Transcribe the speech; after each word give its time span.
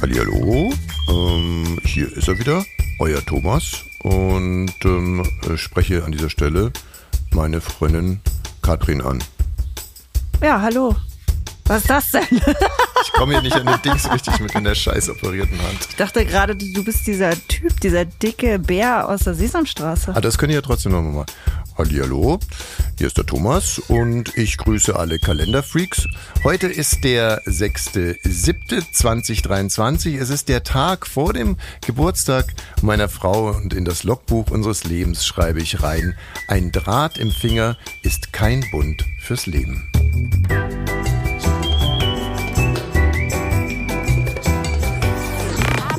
Hallihallo, 0.00 0.72
ähm, 1.08 1.80
hier 1.84 2.16
ist 2.16 2.28
er 2.28 2.38
wieder, 2.38 2.64
euer 3.00 3.24
Thomas 3.24 3.82
und 4.04 4.72
ähm, 4.84 5.24
spreche 5.56 6.04
an 6.04 6.12
dieser 6.12 6.30
Stelle 6.30 6.72
meine 7.32 7.60
Freundin 7.60 8.20
Katrin 8.62 9.00
an. 9.00 9.22
Ja, 10.40 10.60
hallo. 10.60 10.94
Was 11.64 11.82
ist 11.82 11.90
das 11.90 12.10
denn? 12.12 12.40
Ich 13.00 13.12
komme 13.12 13.34
hier 13.34 13.42
nicht 13.42 13.54
an 13.54 13.64
den 13.64 13.80
Dings 13.82 14.10
richtig 14.12 14.40
mit 14.40 14.54
in 14.54 14.64
der 14.64 14.74
scheiß 14.74 15.08
operierten 15.10 15.56
Hand. 15.62 15.78
Ich 15.88 15.96
dachte 15.96 16.24
gerade, 16.26 16.56
du 16.56 16.84
bist 16.84 17.06
dieser 17.06 17.30
Typ, 17.46 17.80
dieser 17.80 18.04
dicke 18.04 18.58
Bär 18.58 19.08
aus 19.08 19.20
der 19.20 19.34
Sesamstraße. 19.34 20.12
Ah, 20.14 20.20
das 20.20 20.36
könnt 20.36 20.50
ihr 20.50 20.56
ja 20.56 20.62
trotzdem 20.62 20.92
noch 20.92 21.02
mal. 21.02 21.24
Hallihallo, 21.78 22.38
hier 22.98 23.06
ist 23.06 23.16
der 23.18 23.24
Thomas 23.24 23.78
und 23.78 24.36
ich 24.36 24.56
grüße 24.56 24.96
alle 24.96 25.20
Kalenderfreaks. 25.20 26.08
Heute 26.42 26.66
ist 26.66 27.04
der 27.04 27.44
6.7.2023. 27.44 30.18
Es 30.18 30.30
ist 30.30 30.48
der 30.48 30.64
Tag 30.64 31.06
vor 31.06 31.32
dem 31.32 31.56
Geburtstag 31.86 32.46
meiner 32.82 33.08
Frau 33.08 33.50
und 33.50 33.74
in 33.74 33.84
das 33.84 34.02
Logbuch 34.02 34.50
unseres 34.50 34.82
Lebens 34.82 35.24
schreibe 35.24 35.60
ich 35.60 35.80
rein, 35.80 36.16
ein 36.48 36.72
Draht 36.72 37.16
im 37.16 37.30
Finger 37.30 37.76
ist 38.02 38.32
kein 38.32 38.64
Bund 38.72 39.04
fürs 39.20 39.46
Leben. 39.46 39.88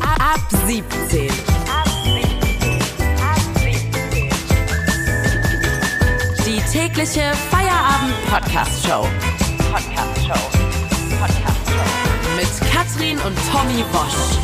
Ab 0.02 0.42
17. 0.68 0.98
tägliche 6.99 7.31
Feierabend-Podcast-Show. 7.49 9.08
Podcast-Show. 9.71 10.34
Podcast-Show. 11.17 12.35
Mit 12.35 12.72
Katrin 12.73 13.17
und 13.20 13.38
Tommy 13.49 13.85
Bosch. 13.94 14.38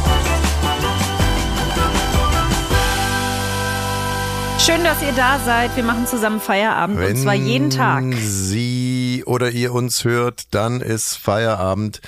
Schön, 4.57 4.85
dass 4.85 5.01
ihr 5.01 5.11
da 5.17 5.39
seid. 5.45 5.75
Wir 5.75 5.83
machen 5.83 6.07
zusammen 6.07 6.39
Feierabend 6.39 6.97
und 6.97 7.17
zwar 7.17 7.33
jeden 7.33 7.71
Tag. 7.71 8.03
Wenn 8.03 8.13
Sie 8.13 9.23
oder 9.25 9.51
ihr 9.51 9.73
uns 9.73 10.05
hört, 10.05 10.53
dann 10.55 10.79
ist 10.79 11.17
Feierabend. 11.17 11.99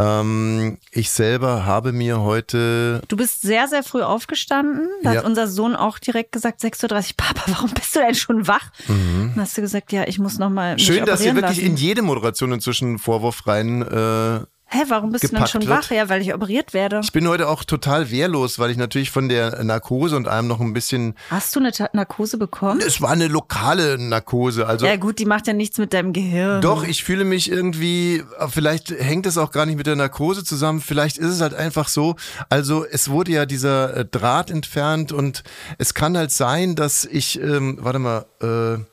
Ähm, 0.00 0.78
ich 0.92 1.10
selber 1.10 1.66
habe 1.66 1.92
mir 1.92 2.20
heute 2.20 3.02
Du 3.08 3.16
bist 3.16 3.42
sehr, 3.42 3.68
sehr 3.68 3.82
früh 3.82 4.02
aufgestanden. 4.02 4.88
Da 5.02 5.12
Ja. 5.12 5.18
hat 5.20 5.26
unser 5.26 5.46
Sohn 5.46 5.76
auch 5.76 5.98
direkt 5.98 6.32
gesagt, 6.32 6.60
6.30 6.62 7.10
Uhr, 7.10 7.16
Papa, 7.16 7.42
warum 7.52 7.70
bist 7.70 7.94
du 7.94 8.00
denn 8.00 8.14
schon 8.14 8.46
wach? 8.46 8.70
Dann 8.88 9.34
hast 9.36 9.56
du 9.56 9.60
gesagt, 9.60 9.92
ja, 9.92 10.04
ich 10.06 10.18
muss 10.18 10.38
noch 10.38 10.50
mal 10.50 10.74
mich 10.74 10.88
Mhm. 10.88 10.92
Schön, 10.94 11.06
dass 11.06 11.20
operieren 11.20 11.36
wirklich 11.36 11.58
lassen. 11.58 11.70
in 11.72 11.76
jede 11.76 12.02
Moderation 12.02 12.52
inzwischen 12.52 12.98
Vorwurf 12.98 13.46
rein. 13.46 13.82
Äh, 13.82 14.40
Hä, 14.72 14.84
warum 14.86 15.10
bist 15.10 15.24
du 15.24 15.28
denn 15.28 15.46
schon 15.48 15.62
wird. 15.66 15.70
wach? 15.70 15.90
Ja, 15.90 16.08
weil 16.08 16.22
ich 16.22 16.32
operiert 16.32 16.72
werde. 16.72 17.00
ich 17.02 17.10
bin 17.10 17.26
heute 17.26 17.48
auch 17.48 17.64
total 17.64 18.10
wehrlos, 18.12 18.60
weil 18.60 18.70
ich 18.70 18.76
natürlich 18.76 19.10
von 19.10 19.28
der 19.28 19.64
Narkose 19.64 20.14
und 20.14 20.28
allem 20.28 20.46
noch 20.46 20.60
ein 20.60 20.72
bisschen. 20.72 21.16
Hast 21.28 21.56
du 21.56 21.60
eine 21.60 21.72
Ta- 21.72 21.90
Narkose 21.92 22.38
bekommen? 22.38 22.80
Es 22.86 23.00
war 23.02 23.10
eine 23.10 23.26
lokale 23.26 23.98
Narkose, 23.98 24.68
also. 24.68 24.86
Ja 24.86 24.94
gut, 24.94 25.18
die 25.18 25.24
macht 25.26 25.48
ja 25.48 25.54
nichts 25.54 25.78
mit 25.78 25.92
deinem 25.92 26.12
Gehirn. 26.12 26.60
Doch, 26.62 26.84
ich 26.84 27.02
fühle 27.02 27.24
mich 27.24 27.50
irgendwie, 27.50 28.22
vielleicht 28.48 28.90
hängt 28.90 29.26
es 29.26 29.38
auch 29.38 29.50
gar 29.50 29.66
nicht 29.66 29.76
mit 29.76 29.88
der 29.88 29.96
Narkose 29.96 30.44
zusammen, 30.44 30.80
vielleicht 30.80 31.18
ist 31.18 31.30
es 31.30 31.40
halt 31.40 31.54
einfach 31.54 31.88
so. 31.88 32.14
Also 32.48 32.86
es 32.86 33.10
wurde 33.10 33.32
ja 33.32 33.46
dieser 33.46 33.96
äh, 33.96 34.04
Draht 34.04 34.50
entfernt 34.52 35.10
und 35.10 35.42
es 35.78 35.94
kann 35.94 36.16
halt 36.16 36.30
sein, 36.30 36.76
dass 36.76 37.04
ich, 37.04 37.40
ähm, 37.40 37.78
warte 37.80 37.98
mal, 37.98 38.24
äh, 38.40 38.84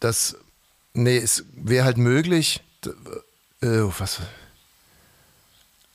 das, 0.00 0.36
nee, 0.94 1.18
es 1.18 1.44
wäre 1.54 1.84
halt 1.84 1.98
möglich, 1.98 2.62
äh, 3.60 3.66
was, 3.98 4.20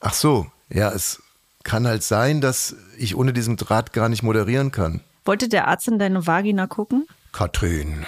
ach 0.04 0.14
so, 0.14 0.46
ja, 0.68 0.90
es 0.92 1.22
kann 1.64 1.86
halt 1.86 2.02
sein, 2.02 2.40
dass 2.40 2.76
ich 2.98 3.16
ohne 3.16 3.32
diesen 3.32 3.56
Draht 3.56 3.92
gar 3.92 4.08
nicht 4.08 4.22
moderieren 4.22 4.70
kann. 4.70 5.00
Wollte 5.24 5.48
der 5.48 5.66
Arzt 5.66 5.88
in 5.88 5.98
deine 5.98 6.26
Vagina 6.26 6.66
gucken? 6.66 7.06
Katrin. 7.32 8.04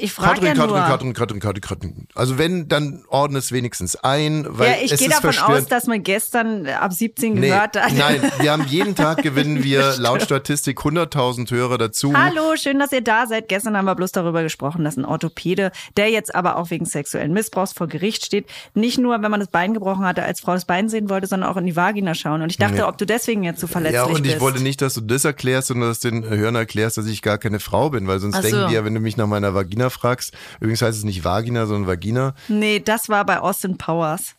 Ich 0.00 0.12
frage 0.12 0.46
ja 0.46 0.54
nur. 0.54 0.68
Katrin, 0.76 1.12
Katrin, 1.12 1.40
Katrin, 1.40 1.60
Katrin. 1.60 2.06
Also 2.14 2.38
wenn, 2.38 2.68
dann 2.68 3.04
ordne 3.08 3.38
es 3.38 3.50
wenigstens 3.50 3.96
ein, 3.96 4.46
weil 4.48 4.70
ja, 4.70 4.76
ich 4.82 4.96
gehe 4.96 5.08
davon 5.08 5.30
aus, 5.30 5.36
verstörend. 5.36 5.72
dass 5.72 5.86
man 5.86 6.02
gestern 6.02 6.66
ab 6.68 6.92
17 6.92 7.34
Nee, 7.34 7.48
gehört 7.48 7.76
hat. 7.80 7.92
nein, 7.92 8.20
wir 8.40 8.52
haben 8.52 8.64
jeden 8.68 8.94
Tag 8.94 9.22
gewinnen 9.22 9.64
wir 9.64 9.94
laut 9.98 10.22
Statistik 10.22 10.78
100.000 10.80 11.50
Hörer 11.50 11.78
dazu. 11.78 12.12
Hallo, 12.16 12.54
schön, 12.56 12.78
dass 12.78 12.92
ihr 12.92 13.00
da 13.00 13.26
seid. 13.26 13.48
Gestern 13.48 13.76
haben 13.76 13.86
wir 13.86 13.94
bloß 13.96 14.12
darüber 14.12 14.42
gesprochen, 14.42 14.84
dass 14.84 14.96
ein 14.96 15.04
Orthopäde, 15.04 15.72
der 15.96 16.10
jetzt 16.10 16.34
aber 16.34 16.56
auch 16.58 16.70
wegen 16.70 16.84
sexuellen 16.84 17.32
Missbrauchs 17.32 17.72
vor 17.72 17.88
Gericht 17.88 18.24
steht, 18.24 18.46
nicht 18.74 18.98
nur, 18.98 19.20
wenn 19.22 19.30
man 19.30 19.40
das 19.40 19.48
Bein 19.50 19.74
gebrochen 19.74 20.04
hatte, 20.04 20.22
als 20.22 20.40
Frau 20.40 20.52
das 20.54 20.64
Bein 20.64 20.88
sehen 20.88 21.08
wollte, 21.08 21.26
sondern 21.26 21.50
auch 21.50 21.56
in 21.56 21.66
die 21.66 21.74
Vagina 21.74 22.14
schauen. 22.14 22.42
Und 22.42 22.50
ich 22.50 22.56
dachte, 22.58 22.76
Ja. 22.78 22.88
ob 22.88 22.98
du 22.98 23.06
deswegen 23.06 23.42
jetzt 23.42 23.60
so 23.60 23.66
verletzlich 23.66 23.96
Ja, 23.96 24.04
und 24.04 24.18
ich 24.24 24.32
bist. 24.34 24.40
wollte 24.40 24.62
nicht, 24.62 24.80
dass 24.80 24.94
du 24.94 25.00
das 25.00 25.24
erklärst, 25.24 25.68
sondern 25.68 25.88
dass 25.88 25.98
du 26.00 26.10
den 26.10 26.24
Hörern 26.28 26.54
erklärst, 26.54 26.98
dass 26.98 27.06
ich 27.06 27.20
gar 27.22 27.38
keine 27.38 27.58
Frau 27.58 27.90
bin, 27.90 28.06
weil 28.06 28.20
sonst 28.20 28.36
so. 28.36 28.42
denken 28.42 28.68
die 28.68 28.74
ja, 28.74 28.84
wenn 28.84 28.94
du 28.94 29.00
mich 29.00 29.16
nach 29.16 29.26
meiner 29.26 29.54
Vagina 29.54 29.71
fragst, 29.90 30.34
übrigens 30.60 30.82
heißt 30.82 30.98
es 30.98 31.04
nicht 31.04 31.24
Vagina, 31.24 31.66
sondern 31.66 31.88
Vagina. 31.88 32.34
Nee, 32.48 32.80
das 32.80 33.08
war 33.08 33.24
bei 33.24 33.38
Austin 33.40 33.78
Powers. 33.78 34.34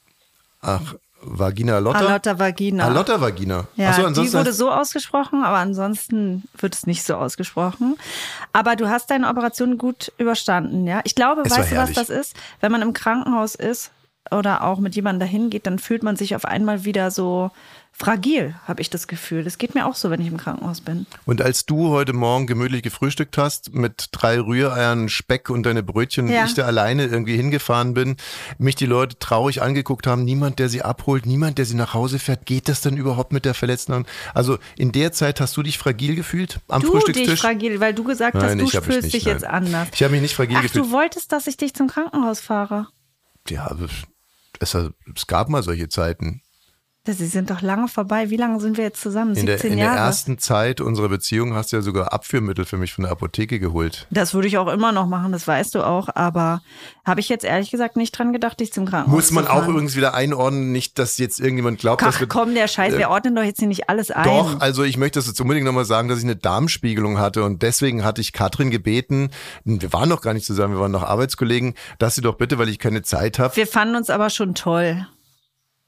Ach, 0.61 0.95
Vagina 1.25 1.79
Lotta? 1.79 1.99
Alotta 1.99 2.37
Vagina. 2.37 2.85
Alotta 2.85 3.21
Vagina. 3.21 3.67
Ja, 3.75 3.93
so, 3.93 4.09
die 4.09 4.33
wurde 4.33 4.53
so 4.53 4.71
ausgesprochen, 4.71 5.43
aber 5.43 5.57
ansonsten 5.57 6.43
wird 6.57 6.75
es 6.75 6.85
nicht 6.85 7.03
so 7.03 7.15
ausgesprochen. 7.15 7.95
Aber 8.51 8.75
du 8.75 8.89
hast 8.89 9.09
deine 9.09 9.29
Operation 9.29 9.77
gut 9.77 10.11
überstanden, 10.17 10.85
ja? 10.85 11.01
Ich 11.05 11.15
glaube, 11.15 11.43
Es 11.45 11.51
weißt 11.51 11.71
du, 11.71 11.75
was 11.77 11.93
das 11.93 12.09
ist? 12.09 12.35
Wenn 12.59 12.71
man 12.71 12.81
im 12.81 12.93
Krankenhaus 12.93 13.55
ist 13.55 13.91
oder 14.31 14.63
auch 14.63 14.79
mit 14.79 14.95
jemandem 14.95 15.27
dahin 15.27 15.49
geht, 15.49 15.65
dann 15.65 15.79
fühlt 15.79 16.03
man 16.03 16.15
sich 16.15 16.35
auf 16.35 16.45
einmal 16.45 16.85
wieder 16.85 17.11
so 17.11 17.51
fragil, 17.95 18.55
habe 18.67 18.81
ich 18.81 18.89
das 18.89 19.07
Gefühl. 19.07 19.43
Das 19.43 19.57
geht 19.59 19.75
mir 19.75 19.85
auch 19.85 19.95
so, 19.95 20.09
wenn 20.09 20.19
ich 20.19 20.27
im 20.27 20.37
Krankenhaus 20.37 20.81
bin. 20.81 21.05
Und 21.25 21.41
als 21.41 21.65
du 21.65 21.89
heute 21.89 22.11
Morgen 22.11 22.47
gemütlich 22.47 22.81
gefrühstückt 22.81 23.37
hast 23.37 23.73
mit 23.73 24.09
drei 24.11 24.39
Rühreiern, 24.39 25.09
Speck 25.09 25.49
und 25.51 25.63
deine 25.63 25.83
Brötchen, 25.83 26.27
Ja. 26.27 26.45
ich 26.45 26.55
da 26.55 26.65
alleine 26.65 27.05
irgendwie 27.05 27.37
hingefahren 27.37 27.93
bin, 27.93 28.17
mich 28.57 28.75
die 28.75 28.87
Leute 28.87 29.17
traurig 29.19 29.61
angeguckt 29.61 30.07
haben, 30.07 30.23
niemand, 30.25 30.57
der 30.59 30.69
sie 30.69 30.81
abholt, 30.81 31.25
niemand, 31.27 31.57
der 31.59 31.65
sie 31.65 31.75
nach 31.75 31.93
Hause 31.93 32.17
fährt, 32.19 32.45
geht 32.47 32.67
das 32.67 32.81
denn 32.81 32.97
überhaupt 32.97 33.31
mit 33.31 33.45
der 33.45 33.53
Verletzten 33.53 33.93
an? 33.93 34.05
Also 34.33 34.57
in 34.75 34.91
der 34.91 35.11
Zeit 35.11 35.39
hast 35.39 35.55
du 35.55 35.61
dich 35.63 35.77
fragil 35.77 36.15
gefühlt 36.15 36.59
am 36.67 36.81
Du 36.81 36.91
Frühstückstisch? 36.91 37.29
dich 37.29 37.39
fragil, 37.41 37.79
weil 37.79 37.93
du 37.93 38.03
gesagt 38.03 38.35
Nein, 38.35 38.59
hast, 38.61 38.73
du 38.73 38.81
fühlst 38.81 39.03
nicht, 39.03 39.13
dich 39.13 39.25
nein. 39.25 39.35
jetzt 39.35 39.45
anders. 39.45 39.87
Ich 39.93 40.01
habe 40.03 40.13
mich 40.13 40.21
nicht 40.21 40.35
fragil 40.35 40.57
Ach, 40.57 40.63
gefühlt. 40.63 40.85
du 40.85 40.91
wolltest, 40.91 41.31
dass 41.31 41.47
ich 41.47 41.57
dich 41.57 41.73
zum 41.75 41.87
Krankenhaus 41.87 42.39
fahre. 42.39 42.87
Ja, 43.49 43.73
es, 44.59 44.73
es 45.15 45.27
gab 45.27 45.49
mal 45.49 45.61
solche 45.63 45.89
Zeiten. 45.89 46.41
Sie 47.05 47.27
sind 47.27 47.49
doch 47.49 47.61
lange 47.61 47.89
vorbei. 47.89 48.29
Wie 48.29 48.37
lange 48.37 48.61
sind 48.61 48.77
wir 48.77 48.85
jetzt 48.85 49.01
zusammen? 49.01 49.31
In 49.31 49.45
17 49.45 49.57
der, 49.57 49.71
in 49.71 49.77
der 49.77 49.85
Jahre. 49.87 49.99
ersten 49.99 50.37
Zeit 50.37 50.79
unserer 50.79 51.09
Beziehung 51.09 51.53
hast 51.53 51.73
du 51.73 51.75
ja 51.75 51.81
sogar 51.81 52.13
Abführmittel 52.13 52.63
für 52.63 52.77
mich 52.77 52.93
von 52.93 53.03
der 53.03 53.11
Apotheke 53.11 53.59
geholt. 53.59 54.07
Das 54.09 54.33
würde 54.33 54.47
ich 54.47 54.57
auch 54.57 54.69
immer 54.69 54.93
noch 54.93 55.05
machen, 55.05 55.33
das 55.33 55.45
weißt 55.45 55.75
du 55.75 55.83
auch. 55.83 56.07
Aber 56.15 56.61
habe 57.03 57.19
ich 57.19 57.27
jetzt 57.27 57.43
ehrlich 57.43 57.71
gesagt 57.71 57.97
nicht 57.97 58.17
dran 58.17 58.31
gedacht, 58.31 58.61
dich 58.61 58.71
zum 58.71 58.85
Krankenhaus 58.85 59.13
Muss 59.13 59.31
man 59.31 59.47
auch 59.47 59.67
übrigens 59.67 59.97
wieder 59.97 60.13
einordnen, 60.13 60.71
nicht, 60.71 60.97
dass 60.97 61.17
jetzt 61.17 61.41
irgendjemand 61.41 61.79
glaubt, 61.79 62.01
dass 62.01 62.15
Ach 62.15 62.19
wir 62.21 62.27
komm, 62.27 62.53
der 62.53 62.69
Scheiß, 62.69 62.97
wir 62.97 63.09
ordnen 63.09 63.35
doch 63.35 63.43
jetzt 63.43 63.59
hier 63.59 63.67
nicht 63.67 63.89
alles 63.89 64.09
ein. 64.09 64.23
Doch, 64.23 64.61
also 64.61 64.83
ich 64.83 64.95
möchte 64.95 65.19
das 65.19 65.27
jetzt 65.27 65.41
unbedingt 65.41 65.65
nochmal 65.65 65.83
sagen, 65.83 66.07
dass 66.07 66.19
ich 66.19 66.23
eine 66.23 66.37
Darmspiegelung 66.37 67.19
hatte 67.19 67.43
und 67.43 67.63
deswegen 67.63 68.05
hatte 68.05 68.21
ich 68.21 68.31
Katrin 68.31 68.71
gebeten, 68.71 69.29
wir 69.65 69.91
waren 69.91 70.07
noch 70.07 70.21
gar 70.21 70.33
nicht 70.33 70.45
zusammen, 70.45 70.75
wir 70.75 70.79
waren 70.79 70.91
noch 70.91 71.03
Arbeitskollegen, 71.03 71.73
dass 71.99 72.15
sie 72.15 72.21
doch 72.21 72.35
bitte, 72.35 72.57
weil 72.59 72.69
ich 72.69 72.79
keine 72.79 73.01
Zeit 73.01 73.39
habe. 73.39 73.53
Wir 73.57 73.67
fanden 73.67 73.97
uns 73.97 74.09
aber 74.09 74.29
schon 74.29 74.55
toll. 74.55 75.05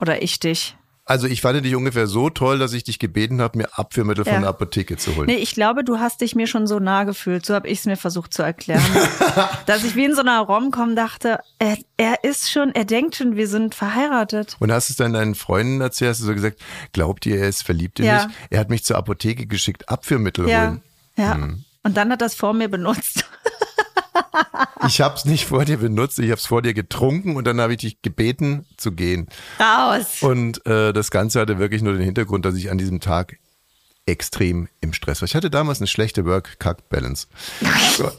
Oder 0.01 0.21
ich 0.21 0.41
dich. 0.41 0.75
Also 1.07 1.27
ich 1.27 1.41
fand 1.41 1.63
dich 1.63 1.75
ungefähr 1.75 2.07
so 2.07 2.31
toll, 2.31 2.57
dass 2.57 2.73
ich 2.73 2.83
dich 2.83 2.97
gebeten 2.97 3.39
habe, 3.39 3.59
mir 3.59 3.77
Abführmittel 3.77 4.25
Ja. 4.25 4.33
von 4.33 4.41
der 4.41 4.49
Apotheke 4.49 4.97
zu 4.97 5.16
holen. 5.16 5.27
Nee, 5.27 5.35
ich 5.35 5.53
glaube, 5.53 5.83
du 5.83 5.99
hast 5.99 6.21
dich 6.21 6.33
mir 6.35 6.47
schon 6.47 6.66
so 6.66 6.79
nah 6.79 7.03
gefühlt. 7.03 7.45
So 7.45 7.53
habe 7.53 7.67
ich 7.67 7.77
es 7.79 7.85
mir 7.85 7.95
versucht 7.95 8.33
zu 8.33 8.41
erklären. 8.41 8.81
dass 9.67 9.83
ich 9.83 9.95
wie 9.95 10.05
in 10.05 10.15
so 10.15 10.21
einer 10.21 10.39
Rom-Com 10.39 10.95
dachte, 10.95 11.39
er, 11.59 11.77
er 11.97 12.23
ist 12.23 12.49
schon, 12.51 12.73
er 12.73 12.85
denkt 12.85 13.15
schon, 13.17 13.35
wir 13.35 13.47
sind 13.47 13.75
verheiratet. 13.75 14.55
Und 14.59 14.71
hast 14.71 14.89
es 14.89 14.95
dann 14.95 15.13
deinen 15.13 15.35
Freunden 15.35 15.79
erzählt, 15.79 16.09
hast 16.09 16.21
du 16.21 16.25
so 16.25 16.33
gesagt, 16.33 16.59
glaubt 16.91 17.25
ihr, 17.27 17.38
er 17.38 17.50
ist 17.50 17.62
verliebt 17.63 18.00
in 18.00 18.06
Ja. 18.06 18.25
mich? 18.25 18.35
Er 18.50 18.59
hat 18.59 18.69
mich 18.71 18.83
zur 18.83 18.97
Apotheke 18.97 19.45
geschickt, 19.45 19.88
Abführmittel 19.89 20.50
Ja. 20.50 20.62
holen. 20.69 20.81
Ja. 21.18 21.35
Hm. 21.35 21.63
Und 21.83 21.97
dann 21.97 22.12
hat 22.12 22.21
er 22.24 22.25
es 22.27 22.33
vor 22.35 22.53
mir 22.53 22.68
benutzt. 22.68 23.25
Ich 24.88 25.01
habe 25.01 25.15
es 25.15 25.25
nicht 25.25 25.45
vor 25.45 25.65
dir 25.65 25.77
benutzt, 25.77 26.19
ich 26.19 26.29
habe 26.29 26.39
es 26.39 26.45
vor 26.45 26.62
dir 26.62 26.73
getrunken 26.73 27.35
und 27.35 27.45
dann 27.45 27.59
habe 27.59 27.73
ich 27.73 27.79
dich 27.79 28.01
gebeten 28.01 28.65
zu 28.77 28.91
gehen. 28.91 29.27
Raus. 29.59 30.21
Und 30.21 30.65
äh, 30.65 30.94
das 30.94 31.12
Ganze 31.12 31.39
hatte 31.39 31.57
wirklich 31.59 31.81
nur 31.81 31.94
den 31.94 32.03
Hintergrund, 32.03 32.45
dass 32.45 32.56
ich 32.56 32.69
an 32.69 32.77
diesem 32.77 33.00
Tag 33.00 33.38
extrem 34.06 34.67
im 34.81 34.94
Stress 34.94 35.21
war. 35.21 35.25
Ich 35.25 35.35
hatte 35.35 35.50
damals 35.50 35.79
eine 35.79 35.88
schlechte 35.88 36.25
Work-Cuck-Balance. 36.25 37.27
So. 37.97 38.12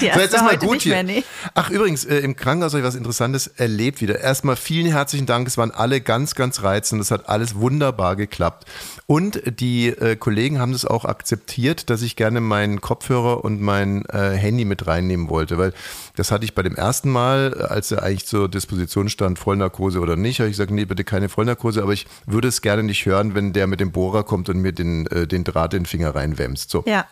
Die 0.00 0.06
so, 0.06 0.12
jetzt 0.12 0.18
erste 0.18 0.36
ist 0.36 0.42
mal 0.42 0.52
heute 0.52 0.66
gut 0.66 0.74
nicht 0.74 0.82
hier. 0.84 0.92
mehr, 0.94 1.02
nee. 1.02 1.24
Ach, 1.54 1.70
übrigens, 1.70 2.04
äh, 2.04 2.18
im 2.18 2.36
Krankenhaus 2.36 2.72
habe 2.72 2.80
ich 2.80 2.86
was 2.86 2.94
Interessantes 2.94 3.46
erlebt 3.46 4.00
wieder. 4.00 4.20
Erstmal 4.20 4.56
vielen 4.56 4.86
herzlichen 4.86 5.26
Dank. 5.26 5.46
Es 5.46 5.58
waren 5.58 5.70
alle 5.70 6.00
ganz, 6.00 6.34
ganz 6.34 6.62
reizend. 6.62 7.00
Es 7.00 7.10
hat 7.10 7.28
alles 7.28 7.54
wunderbar 7.54 8.16
geklappt. 8.16 8.66
Und 9.06 9.42
die 9.60 9.88
äh, 9.88 10.16
Kollegen 10.16 10.58
haben 10.58 10.72
es 10.72 10.84
auch 10.84 11.04
akzeptiert, 11.04 11.90
dass 11.90 12.02
ich 12.02 12.16
gerne 12.16 12.40
meinen 12.40 12.80
Kopfhörer 12.80 13.44
und 13.44 13.60
mein 13.60 14.04
äh, 14.06 14.30
Handy 14.30 14.64
mit 14.64 14.86
reinnehmen 14.86 15.28
wollte, 15.28 15.58
weil 15.58 15.72
das 16.16 16.30
hatte 16.30 16.44
ich 16.44 16.54
bei 16.54 16.62
dem 16.62 16.76
ersten 16.76 17.10
Mal, 17.10 17.56
äh, 17.58 17.62
als 17.64 17.90
er 17.90 18.02
eigentlich 18.02 18.26
zur 18.26 18.48
Disposition 18.48 19.08
stand, 19.08 19.38
Vollnarkose 19.38 20.00
oder 20.00 20.16
nicht, 20.16 20.40
habe 20.40 20.48
ich 20.48 20.54
gesagt, 20.54 20.70
nee, 20.70 20.84
bitte 20.84 21.04
keine 21.04 21.28
Vollnarkose, 21.28 21.82
aber 21.82 21.92
ich 21.92 22.06
würde 22.26 22.48
es 22.48 22.62
gerne 22.62 22.82
nicht 22.82 23.06
hören, 23.06 23.34
wenn 23.34 23.52
der 23.52 23.66
mit 23.66 23.80
dem 23.80 23.92
Bohrer 23.92 24.24
kommt 24.24 24.48
und 24.48 24.58
mir 24.58 24.72
den, 24.72 25.06
äh, 25.08 25.26
den 25.26 25.44
Draht 25.44 25.74
in 25.74 25.80
den 25.80 25.86
Finger 25.86 26.14
reinwämst. 26.14 26.70
So. 26.70 26.84
Ja. 26.86 27.06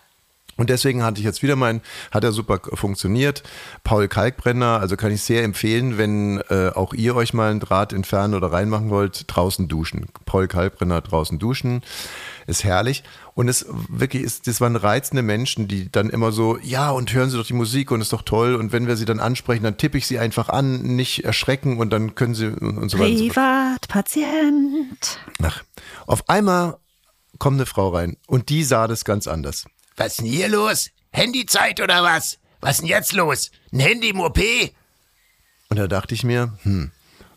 Und 0.58 0.70
deswegen 0.70 1.04
hatte 1.04 1.20
ich 1.20 1.24
jetzt 1.24 1.42
wieder 1.42 1.56
meinen, 1.56 1.80
hat 2.10 2.24
er 2.24 2.32
super 2.32 2.60
funktioniert. 2.74 3.44
Paul 3.84 4.08
Kalkbrenner, 4.08 4.80
also 4.80 4.96
kann 4.96 5.12
ich 5.12 5.22
sehr 5.22 5.44
empfehlen, 5.44 5.98
wenn 5.98 6.40
äh, 6.50 6.70
auch 6.74 6.92
ihr 6.92 7.14
euch 7.14 7.32
mal 7.32 7.50
einen 7.50 7.60
Draht 7.60 7.92
entfernen 7.92 8.34
oder 8.34 8.52
reinmachen 8.52 8.90
wollt, 8.90 9.24
draußen 9.28 9.68
duschen. 9.68 10.08
Paul 10.26 10.48
Kalkbrenner 10.48 11.00
draußen 11.00 11.38
duschen, 11.38 11.82
ist 12.48 12.64
herrlich. 12.64 13.04
Und 13.34 13.46
es 13.46 13.66
wirklich 13.88 14.24
ist, 14.24 14.48
das 14.48 14.60
waren 14.60 14.74
reizende 14.74 15.22
Menschen, 15.22 15.68
die 15.68 15.92
dann 15.92 16.10
immer 16.10 16.32
so, 16.32 16.58
ja, 16.60 16.90
und 16.90 17.14
hören 17.14 17.30
Sie 17.30 17.36
doch 17.36 17.46
die 17.46 17.52
Musik 17.52 17.92
und 17.92 18.00
ist 18.00 18.12
doch 18.12 18.22
toll. 18.22 18.56
Und 18.56 18.72
wenn 18.72 18.88
wir 18.88 18.96
sie 18.96 19.04
dann 19.04 19.20
ansprechen, 19.20 19.62
dann 19.62 19.76
tippe 19.76 19.96
ich 19.96 20.08
sie 20.08 20.18
einfach 20.18 20.48
an, 20.48 20.82
nicht 20.82 21.24
erschrecken 21.24 21.78
und 21.78 21.90
dann 21.90 22.16
können 22.16 22.34
sie 22.34 22.48
und, 22.48 22.88
so 22.88 22.98
weiter. 22.98 23.14
Privatpatient. 23.14 25.20
Ach, 25.40 25.62
auf 26.08 26.28
einmal 26.28 26.78
kommt 27.38 27.58
eine 27.58 27.66
Frau 27.66 27.90
rein 27.90 28.16
und 28.26 28.48
die 28.48 28.64
sah 28.64 28.88
das 28.88 29.04
ganz 29.04 29.28
anders. 29.28 29.66
Was 29.98 30.16
denn 30.16 30.26
hier 30.26 30.48
los? 30.48 30.90
Handyzeit 31.12 31.80
oder 31.80 32.02
was? 32.02 32.38
Was 32.60 32.78
denn 32.78 32.86
jetzt 32.86 33.12
los? 33.12 33.50
Ein 33.72 33.80
Handy 33.80 34.08
im 34.10 34.20
OP? 34.20 34.38
Und 35.68 35.76
da 35.78 35.86
dachte 35.86 36.14
ich 36.14 36.24
mir, 36.24 36.56
hm, 36.62 36.90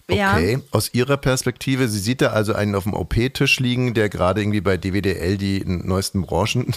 Ja. 0.10 0.34
okay, 0.36 0.60
aus 0.72 0.94
ihrer 0.94 1.18
Perspektive, 1.18 1.88
sie 1.90 2.00
sieht 2.00 2.22
da 2.22 2.28
also 2.28 2.54
einen 2.54 2.76
auf 2.76 2.84
dem 2.84 2.94
OP-Tisch 2.94 3.60
liegen, 3.60 3.94
der 3.94 4.10
gerade 4.10 4.42
irgendwie 4.42 4.62
bei 4.62 4.78
DWDL 4.78 5.38
die 5.38 5.64
neuesten 5.66 6.22
Branchen, 6.24 6.74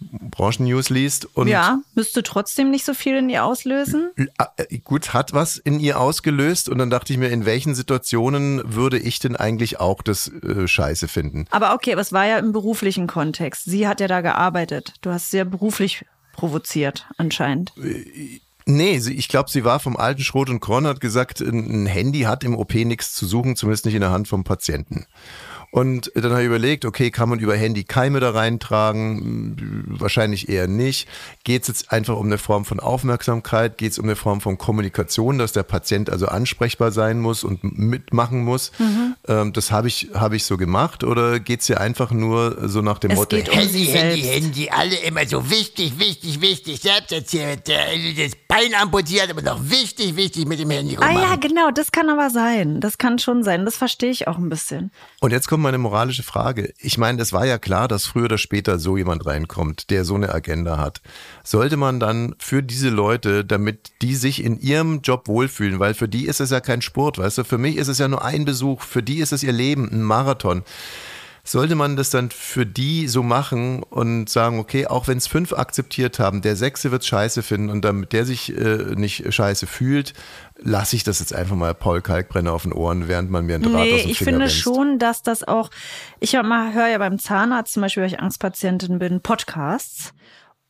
Branchen-News 0.00 0.90
liest 0.90 1.28
und 1.36 1.48
Ja, 1.48 1.80
müsste 1.94 2.22
trotzdem 2.22 2.70
nicht 2.70 2.84
so 2.84 2.94
viel 2.94 3.16
in 3.16 3.28
ihr 3.28 3.44
auslösen. 3.44 4.10
äh, 4.16 4.78
gut, 4.78 5.12
hat 5.12 5.32
was 5.32 5.56
in 5.56 5.80
ihr 5.80 6.00
ausgelöst 6.00 6.68
und 6.68 6.78
dann 6.78 6.90
dachte 6.90 7.12
ich 7.12 7.18
mir, 7.18 7.28
in 7.28 7.44
welchen 7.44 7.74
Situationen 7.74 8.62
würde 8.64 8.98
ich 8.98 9.18
denn 9.18 9.36
eigentlich 9.36 9.80
auch 9.80 10.02
das 10.02 10.28
äh, 10.28 10.68
Scheiße 10.68 11.08
finden? 11.08 11.46
Aber 11.50 11.74
okay, 11.74 11.92
aber 11.92 12.00
es 12.02 12.12
war 12.12 12.26
ja 12.26 12.38
im 12.38 12.52
beruflichen 12.52 13.06
Kontext. 13.06 13.64
Sie 13.64 13.88
hat 13.88 14.00
ja 14.00 14.06
da 14.06 14.20
gearbeitet. 14.20 14.94
Du 15.00 15.10
hast 15.10 15.30
sie 15.30 15.38
ja 15.38 15.44
beruflich 15.44 16.04
provoziert, 16.32 17.06
anscheinend. 17.16 17.72
Nee, 18.70 18.98
sie, 18.98 19.14
ich 19.14 19.28
glaube, 19.28 19.50
sie 19.50 19.64
war 19.64 19.80
vom 19.80 19.96
alten 19.96 20.22
Schrot 20.22 20.50
und 20.50 20.60
Korn, 20.60 20.86
hat 20.86 21.00
gesagt, 21.00 21.40
ein 21.40 21.86
Handy 21.86 22.20
hat 22.20 22.44
im 22.44 22.54
OP 22.54 22.74
nichts 22.74 23.14
zu 23.14 23.26
suchen, 23.26 23.56
zumindest 23.56 23.86
nicht 23.86 23.94
in 23.94 24.02
der 24.02 24.10
Hand 24.10 24.28
vom 24.28 24.44
Patienten. 24.44 25.06
Und 25.70 26.10
dann 26.14 26.30
habe 26.32 26.40
ich 26.40 26.46
überlegt, 26.46 26.84
okay, 26.84 27.10
kann 27.10 27.28
man 27.28 27.38
über 27.40 27.54
Handy 27.54 27.84
Keime 27.84 28.20
da 28.20 28.30
reintragen? 28.30 29.84
Wahrscheinlich 29.88 30.48
eher 30.48 30.66
nicht. 30.66 31.08
Geht 31.44 31.62
es 31.62 31.68
jetzt 31.68 31.92
einfach 31.92 32.16
um 32.16 32.26
eine 32.26 32.38
Form 32.38 32.64
von 32.64 32.80
Aufmerksamkeit? 32.80 33.76
Geht 33.76 33.92
es 33.92 33.98
um 33.98 34.06
eine 34.06 34.16
Form 34.16 34.40
von 34.40 34.56
Kommunikation, 34.56 35.38
dass 35.38 35.52
der 35.52 35.64
Patient 35.64 36.10
also 36.10 36.26
ansprechbar 36.26 36.90
sein 36.90 37.20
muss 37.20 37.44
und 37.44 37.62
mitmachen 37.62 38.44
muss? 38.44 38.72
Ähm, 39.26 39.52
das 39.52 39.70
habe 39.70 39.88
ich, 39.88 40.08
habe 40.14 40.36
ich 40.36 40.44
so 40.44 40.56
gemacht. 40.56 41.04
Oder 41.04 41.38
geht 41.38 41.60
es 41.60 41.66
hier 41.66 41.80
einfach 41.80 42.12
nur 42.12 42.68
so 42.68 42.80
nach 42.80 42.98
dem 42.98 43.10
Es 43.10 43.18
Motto, 43.18 43.36
geht 43.36 43.50
um 43.50 43.58
Handy, 43.58 43.86
Handy. 43.86 44.22
Handy, 44.22 44.70
alle 44.70 44.96
immer 44.96 45.26
so 45.26 45.50
wichtig, 45.50 45.98
wichtig, 45.98 46.40
wichtig. 46.40 46.80
Selbst 46.80 47.34
der, 47.34 47.56
das 47.56 48.34
Bein 48.48 48.74
amputiert, 48.74 49.30
aber 49.30 49.42
noch 49.42 49.60
wichtig, 49.68 50.16
wichtig 50.16 50.46
mit 50.46 50.58
dem 50.58 50.70
Handy 50.70 50.96
Ah 50.96 51.06
rummachen. 51.06 51.28
ja, 51.28 51.36
genau, 51.36 51.70
das 51.70 51.92
kann 51.92 52.08
aber 52.08 52.30
sein. 52.30 52.80
Das 52.80 52.96
kann 52.96 53.18
schon 53.18 53.42
sein. 53.42 53.66
Das 53.66 53.76
verstehe 53.76 54.08
ich 54.08 54.26
auch 54.26 54.38
ein 54.38 54.48
bisschen. 54.48 54.90
Und 55.20 55.32
jetzt 55.32 55.48
kommt 55.48 55.62
meine 55.62 55.76
moralische 55.76 56.22
Frage. 56.22 56.72
Ich 56.78 56.96
meine, 56.96 57.20
es 57.20 57.34
war 57.34 57.44
ja 57.44 57.58
klar, 57.58 57.88
dass 57.88 58.06
früher 58.06 58.24
oder 58.24 58.38
später 58.38 58.78
so 58.78 58.96
jemand 58.96 59.26
reinkommt, 59.26 59.90
der 59.90 60.06
so 60.06 60.14
eine 60.14 60.32
Agenda 60.34 60.78
hat. 60.78 61.02
Sollte 61.44 61.76
man 61.76 62.00
dann 62.00 62.34
für 62.38 62.62
diese 62.62 62.88
Leute, 62.88 63.44
damit 63.44 63.92
die 64.00 64.14
sich 64.14 64.42
in 64.42 64.58
ihrem 64.58 65.02
Job 65.02 65.28
wohlfühlen, 65.28 65.78
weil 65.78 65.92
für 65.92 66.08
die 66.08 66.26
ist 66.26 66.40
es 66.40 66.48
ja 66.48 66.60
kein 66.60 66.80
Sport, 66.80 67.18
weißt 67.18 67.36
du, 67.36 67.44
für 67.44 67.58
mich 67.58 67.76
ist 67.76 67.88
es 67.88 67.98
ja 67.98 68.08
nur 68.08 68.24
ein 68.24 68.46
Besuch, 68.46 68.80
für 68.80 69.02
die 69.02 69.18
ist 69.18 69.32
es 69.32 69.42
ihr 69.42 69.52
Leben, 69.52 69.90
ein 69.92 70.02
Marathon. 70.02 70.62
Sollte 71.50 71.74
man 71.76 71.96
das 71.96 72.10
dann 72.10 72.30
für 72.30 72.66
die 72.66 73.08
so 73.08 73.22
machen 73.22 73.82
und 73.82 74.28
sagen, 74.28 74.58
okay, 74.58 74.86
auch 74.86 75.08
wenn 75.08 75.16
es 75.16 75.26
fünf 75.26 75.54
akzeptiert 75.54 76.18
haben, 76.18 76.42
der 76.42 76.56
sechste 76.56 76.90
wird 76.90 77.06
scheiße 77.06 77.42
finden 77.42 77.70
und 77.70 77.84
damit 77.84 78.12
der 78.12 78.26
sich 78.26 78.54
äh, 78.54 78.94
nicht 78.96 79.32
scheiße 79.32 79.66
fühlt, 79.66 80.12
lasse 80.58 80.94
ich 80.94 81.04
das 81.04 81.20
jetzt 81.20 81.34
einfach 81.34 81.56
mal 81.56 81.74
Paul 81.74 82.02
Kalkbrenner 82.02 82.52
auf 82.52 82.64
den 82.64 82.72
Ohren, 82.74 83.08
während 83.08 83.30
man 83.30 83.46
mir 83.46 83.54
einen 83.54 83.64
Draht 83.64 83.74
aus 83.74 83.80
Nee, 83.80 84.02
dem 84.02 84.10
ich 84.10 84.18
Finger 84.18 84.30
finde 84.30 84.44
wälzt. 84.44 84.56
schon, 84.58 84.98
dass 84.98 85.22
das 85.22 85.42
auch, 85.42 85.70
ich 86.20 86.34
höre 86.34 86.88
ja 86.88 86.98
beim 86.98 87.18
Zahnarzt 87.18 87.72
zum 87.72 87.80
Beispiel, 87.80 88.02
weil 88.02 88.10
ich 88.10 88.20
Angstpatientin 88.20 88.98
bin, 88.98 89.20
Podcasts. 89.22 90.12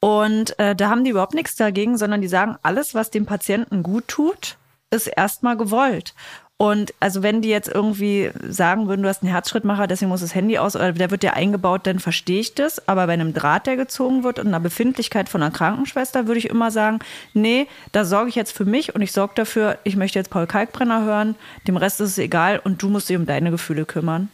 Und 0.00 0.56
äh, 0.60 0.76
da 0.76 0.90
haben 0.90 1.02
die 1.02 1.10
überhaupt 1.10 1.34
nichts 1.34 1.56
dagegen, 1.56 1.98
sondern 1.98 2.20
die 2.20 2.28
sagen, 2.28 2.56
alles, 2.62 2.94
was 2.94 3.10
dem 3.10 3.26
Patienten 3.26 3.82
gut 3.82 4.06
tut, 4.06 4.58
ist 4.90 5.08
erstmal 5.08 5.56
gewollt. 5.56 6.14
Und 6.60 6.92
also 6.98 7.22
wenn 7.22 7.40
die 7.40 7.50
jetzt 7.50 7.68
irgendwie 7.68 8.32
sagen 8.42 8.88
würden, 8.88 9.02
du 9.02 9.08
hast 9.08 9.22
einen 9.22 9.30
Herzschrittmacher, 9.30 9.86
deswegen 9.86 10.08
muss 10.08 10.22
das 10.22 10.34
Handy 10.34 10.58
aus, 10.58 10.74
oder 10.74 10.92
der 10.92 11.12
wird 11.12 11.22
ja 11.22 11.34
eingebaut, 11.34 11.86
dann 11.86 12.00
verstehe 12.00 12.40
ich 12.40 12.56
das. 12.56 12.88
Aber 12.88 13.06
bei 13.06 13.12
einem 13.12 13.32
Draht, 13.32 13.68
der 13.68 13.76
gezogen 13.76 14.24
wird 14.24 14.40
und 14.40 14.48
einer 14.48 14.58
Befindlichkeit 14.58 15.28
von 15.28 15.40
einer 15.40 15.52
Krankenschwester, 15.52 16.26
würde 16.26 16.38
ich 16.38 16.50
immer 16.50 16.72
sagen, 16.72 16.98
nee, 17.32 17.68
da 17.92 18.04
sorge 18.04 18.28
ich 18.28 18.34
jetzt 18.34 18.50
für 18.50 18.64
mich 18.64 18.92
und 18.92 19.02
ich 19.02 19.12
sorge 19.12 19.34
dafür, 19.36 19.78
ich 19.84 19.94
möchte 19.94 20.18
jetzt 20.18 20.30
Paul 20.30 20.48
Kalkbrenner 20.48 21.04
hören, 21.04 21.36
dem 21.68 21.76
Rest 21.76 22.00
ist 22.00 22.10
es 22.10 22.18
egal 22.18 22.60
und 22.62 22.82
du 22.82 22.88
musst 22.88 23.08
dich 23.08 23.16
um 23.16 23.24
deine 23.24 23.52
Gefühle 23.52 23.84
kümmern. 23.84 24.28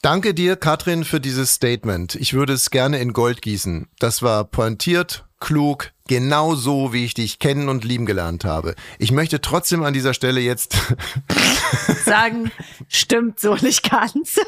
Danke 0.00 0.32
dir, 0.32 0.56
Katrin, 0.56 1.04
für 1.04 1.20
dieses 1.20 1.52
Statement. 1.52 2.14
Ich 2.14 2.32
würde 2.32 2.54
es 2.54 2.70
gerne 2.70 2.98
in 2.98 3.12
Gold 3.12 3.42
gießen. 3.42 3.88
Das 3.98 4.22
war 4.22 4.44
pointiert, 4.44 5.26
klug, 5.38 5.92
genau 6.12 6.54
so, 6.54 6.92
wie 6.92 7.06
ich 7.06 7.14
dich 7.14 7.38
kennen 7.38 7.70
und 7.70 7.84
lieben 7.84 8.04
gelernt 8.04 8.44
habe. 8.44 8.74
Ich 8.98 9.12
möchte 9.12 9.40
trotzdem 9.40 9.82
an 9.82 9.94
dieser 9.94 10.12
Stelle 10.12 10.40
jetzt, 10.40 10.76
Sagen, 12.04 12.50
stimmt 12.88 13.40
so 13.40 13.54
nicht 13.54 13.88
ganz. 13.88 14.38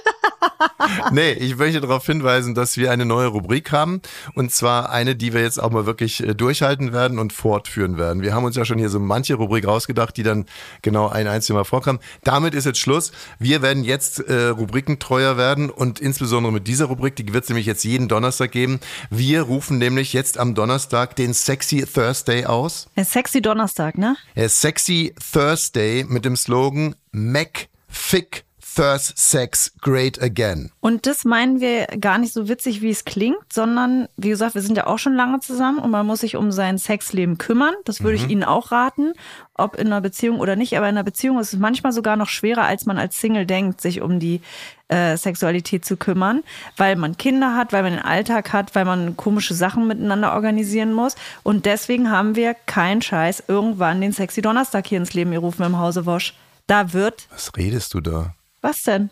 nee, 1.12 1.32
ich 1.32 1.56
möchte 1.56 1.80
darauf 1.80 2.04
hinweisen, 2.04 2.54
dass 2.54 2.76
wir 2.76 2.90
eine 2.90 3.06
neue 3.06 3.28
Rubrik 3.28 3.72
haben. 3.72 4.02
Und 4.34 4.52
zwar 4.52 4.90
eine, 4.90 5.16
die 5.16 5.32
wir 5.32 5.40
jetzt 5.40 5.58
auch 5.62 5.70
mal 5.70 5.86
wirklich 5.86 6.22
äh, 6.22 6.34
durchhalten 6.34 6.92
werden 6.92 7.18
und 7.18 7.32
fortführen 7.32 7.96
werden. 7.96 8.22
Wir 8.22 8.34
haben 8.34 8.44
uns 8.44 8.56
ja 8.56 8.64
schon 8.64 8.78
hier 8.78 8.90
so 8.90 9.00
manche 9.00 9.34
Rubrik 9.34 9.66
rausgedacht, 9.66 10.16
die 10.16 10.22
dann 10.22 10.46
genau 10.82 11.08
ein 11.08 11.26
einziges 11.26 11.54
Mal 11.54 11.64
vorkam. 11.64 11.98
Damit 12.24 12.54
ist 12.54 12.66
jetzt 12.66 12.78
Schluss. 12.78 13.12
Wir 13.38 13.62
werden 13.62 13.84
jetzt 13.84 14.20
äh, 14.20 14.48
rubrikentreuer 14.48 15.36
werden 15.36 15.70
und 15.70 16.00
insbesondere 16.00 16.52
mit 16.52 16.66
dieser 16.66 16.86
Rubrik, 16.86 17.16
die 17.16 17.32
wird 17.32 17.44
es 17.44 17.50
nämlich 17.50 17.66
jetzt 17.66 17.84
jeden 17.84 18.08
Donnerstag 18.08 18.52
geben. 18.52 18.80
Wir 19.10 19.42
rufen 19.42 19.78
nämlich 19.78 20.12
jetzt 20.12 20.38
am 20.38 20.54
Donnerstag 20.54 21.16
den 21.16 21.32
Sexy 21.54 21.86
Thursday 21.86 22.44
aus. 22.46 22.88
Sexy 23.00 23.40
Donnerstag, 23.40 23.96
ne? 23.96 24.16
Sexy 24.34 25.14
Thursday 25.32 26.02
mit 26.02 26.24
dem 26.24 26.34
Slogan 26.34 26.96
Mac 27.12 27.68
Fick 27.86 28.44
Thurs 28.74 29.12
Sex 29.16 29.72
Great 29.80 30.20
Again. 30.20 30.70
Und 30.80 31.06
das 31.06 31.24
meinen 31.24 31.60
wir 31.60 31.86
gar 31.98 32.18
nicht 32.18 32.32
so 32.32 32.48
witzig, 32.48 32.82
wie 32.82 32.90
es 32.90 33.04
klingt, 33.04 33.52
sondern 33.52 34.08
wie 34.16 34.28
gesagt, 34.28 34.54
wir 34.54 34.62
sind 34.62 34.76
ja 34.76 34.86
auch 34.86 34.98
schon 34.98 35.14
lange 35.14 35.40
zusammen 35.40 35.78
und 35.78 35.90
man 35.90 36.06
muss 36.06 36.20
sich 36.20 36.36
um 36.36 36.52
sein 36.52 36.78
Sexleben 36.78 37.38
kümmern. 37.38 37.74
Das 37.84 38.02
würde 38.02 38.16
ich 38.16 38.28
Ihnen 38.28 38.44
auch 38.44 38.72
raten, 38.72 39.12
ob 39.54 39.76
in 39.76 39.86
einer 39.86 40.00
Beziehung 40.00 40.40
oder 40.40 40.56
nicht. 40.56 40.76
Aber 40.76 40.88
in 40.88 40.96
einer 40.96 41.04
Beziehung 41.04 41.38
ist 41.38 41.52
es 41.52 41.58
manchmal 41.58 41.92
sogar 41.92 42.16
noch 42.16 42.28
schwerer, 42.28 42.64
als 42.64 42.86
man 42.86 42.98
als 42.98 43.20
Single 43.20 43.46
denkt, 43.46 43.80
sich 43.80 44.00
um 44.00 44.18
die 44.18 44.40
äh, 44.88 45.16
Sexualität 45.16 45.84
zu 45.84 45.96
kümmern, 45.96 46.42
weil 46.76 46.96
man 46.96 47.16
Kinder 47.16 47.56
hat, 47.56 47.72
weil 47.72 47.82
man 47.82 47.92
den 47.92 48.04
Alltag 48.04 48.52
hat, 48.52 48.74
weil 48.74 48.84
man 48.84 49.16
komische 49.16 49.54
Sachen 49.54 49.86
miteinander 49.86 50.34
organisieren 50.34 50.92
muss. 50.92 51.16
Und 51.42 51.66
deswegen 51.66 52.10
haben 52.10 52.36
wir 52.36 52.54
keinen 52.54 53.02
Scheiß 53.02 53.44
irgendwann 53.48 54.00
den 54.00 54.12
Sexy 54.12 54.42
Donnerstag 54.42 54.86
hier 54.86 54.98
ins 54.98 55.14
Leben 55.14 55.30
gerufen 55.30 55.62
im 55.62 55.78
Hause 55.78 56.06
Wosch. 56.06 56.34
Da 56.66 56.92
wird, 56.92 57.28
Was 57.30 57.50
redest 57.56 57.94
du 57.94 58.00
da? 58.00 58.34
Was 58.64 58.82
denn? 58.82 59.10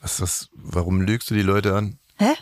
Was, 0.00 0.20
was, 0.22 0.48
warum 0.54 1.02
lügst 1.02 1.28
du 1.30 1.34
die 1.34 1.42
Leute 1.42 1.76
an? 1.76 1.98
Hä? 2.16 2.32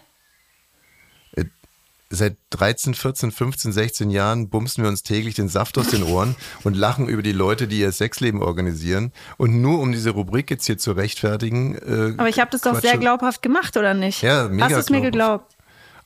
Seit 2.10 2.38
13, 2.50 2.94
14, 2.94 3.30
15, 3.32 3.70
16 3.70 4.08
Jahren 4.10 4.48
bumsen 4.48 4.82
wir 4.82 4.88
uns 4.88 5.02
täglich 5.02 5.34
den 5.34 5.50
Saft 5.50 5.76
aus 5.76 5.88
den 5.88 6.02
Ohren 6.02 6.36
und 6.64 6.74
lachen 6.74 7.06
über 7.06 7.20
die 7.20 7.32
Leute, 7.32 7.68
die 7.68 7.80
ihr 7.80 7.92
Sexleben 7.92 8.40
organisieren. 8.42 9.12
Und 9.36 9.60
nur 9.60 9.78
um 9.80 9.92
diese 9.92 10.10
Rubrik 10.10 10.50
jetzt 10.50 10.64
hier 10.64 10.78
zu 10.78 10.92
rechtfertigen. 10.92 11.74
Äh, 11.76 12.14
Aber 12.16 12.30
ich 12.30 12.40
habe 12.40 12.50
das 12.50 12.62
doch 12.62 12.80
sehr 12.80 12.92
Quatsche- 12.92 13.00
glaubhaft 13.00 13.42
gemacht, 13.42 13.76
oder 13.76 13.92
nicht? 13.92 14.22
Ja, 14.22 14.48
mega 14.48 14.64
Hast 14.64 14.72
du 14.74 14.78
es 14.78 14.90
mir 14.90 15.02
geglaubt? 15.02 15.54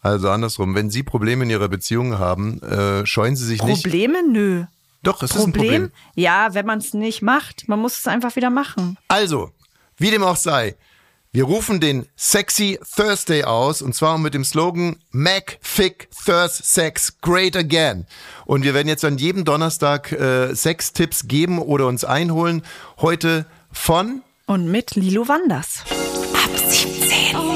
Also 0.00 0.28
andersrum, 0.30 0.74
wenn 0.74 0.90
Sie 0.90 1.04
Probleme 1.04 1.44
in 1.44 1.50
Ihrer 1.50 1.68
Beziehung 1.68 2.18
haben, 2.18 2.60
äh, 2.62 3.06
scheuen 3.06 3.36
Sie 3.36 3.46
sich 3.46 3.62
nicht. 3.62 3.84
Probleme? 3.84 4.24
Nö. 4.28 4.64
Doch, 5.04 5.22
es 5.22 5.30
ist 5.30 5.36
ein 5.46 5.52
Problem? 5.52 5.82
Problem. 5.84 5.90
Ja, 6.16 6.52
wenn 6.54 6.66
man 6.66 6.80
es 6.80 6.94
nicht 6.94 7.22
macht. 7.22 7.68
Man 7.68 7.78
muss 7.78 7.96
es 8.00 8.08
einfach 8.08 8.34
wieder 8.34 8.50
machen. 8.50 8.98
Also, 9.06 9.52
wie 10.02 10.10
dem 10.10 10.24
auch 10.24 10.36
sei, 10.36 10.74
Wir 11.34 11.44
rufen 11.44 11.80
den 11.80 12.06
Sexy 12.14 12.78
Thursday 12.94 13.44
aus 13.44 13.80
und 13.80 13.94
zwar 13.94 14.18
mit 14.18 14.34
dem 14.34 14.44
Slogan 14.44 14.96
Mac 15.12 15.58
Fick 15.62 16.08
Thurs 16.26 16.58
Sex 16.58 17.18
Great 17.22 17.56
Again. 17.56 18.04
Und 18.44 18.64
wir 18.64 18.74
werden 18.74 18.88
jetzt 18.88 19.02
an 19.02 19.16
jedem 19.16 19.46
Donnerstag 19.46 20.12
äh, 20.12 20.54
Sex-Tipps 20.54 21.28
geben 21.28 21.58
oder 21.58 21.86
uns 21.86 22.04
einholen. 22.04 22.62
Heute 23.00 23.46
von 23.70 24.20
Und 24.46 24.70
mit 24.70 24.94
Lilo 24.94 25.26
Wanders. 25.26 25.84
Ab 26.34 26.50
17. 26.68 27.51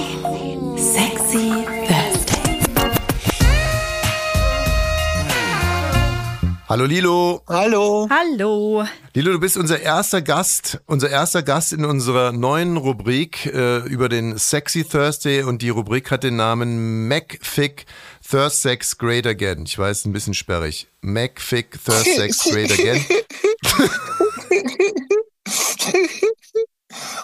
Hallo 6.69 6.85
Lilo. 6.85 7.43
Hallo. 7.47 8.09
Hallo. 8.11 8.85
Lilo, 9.15 9.31
du 9.31 9.39
bist 9.39 9.57
unser 9.57 9.81
erster 9.81 10.21
Gast, 10.21 10.81
unser 10.87 11.09
erster 11.09 11.45
Gast 11.45 11.73
in 11.73 11.85
unserer 11.85 12.33
neuen 12.33 12.77
Rubrik 12.77 13.47
äh, 13.47 13.79
über 13.87 14.09
den 14.09 14.37
Sexy 14.37 14.83
Thursday 14.83 15.45
und 15.45 15.63
die 15.63 15.69
Rubrik 15.69 16.11
hat 16.11 16.25
den 16.25 16.35
Namen 16.35 17.07
MacFick 17.07 17.87
Thirst 18.29 18.63
Sex 18.63 18.99
Great 18.99 19.29
Again. 19.29 19.63
Ich 19.65 19.79
weiß, 19.79 20.07
ein 20.07 20.13
bisschen 20.13 20.35
sperrig. 20.35 20.89
MacFick 21.03 21.79
Thirst 21.85 22.17
Sex 22.17 22.43
Great 22.51 22.73
Again. 22.73 23.05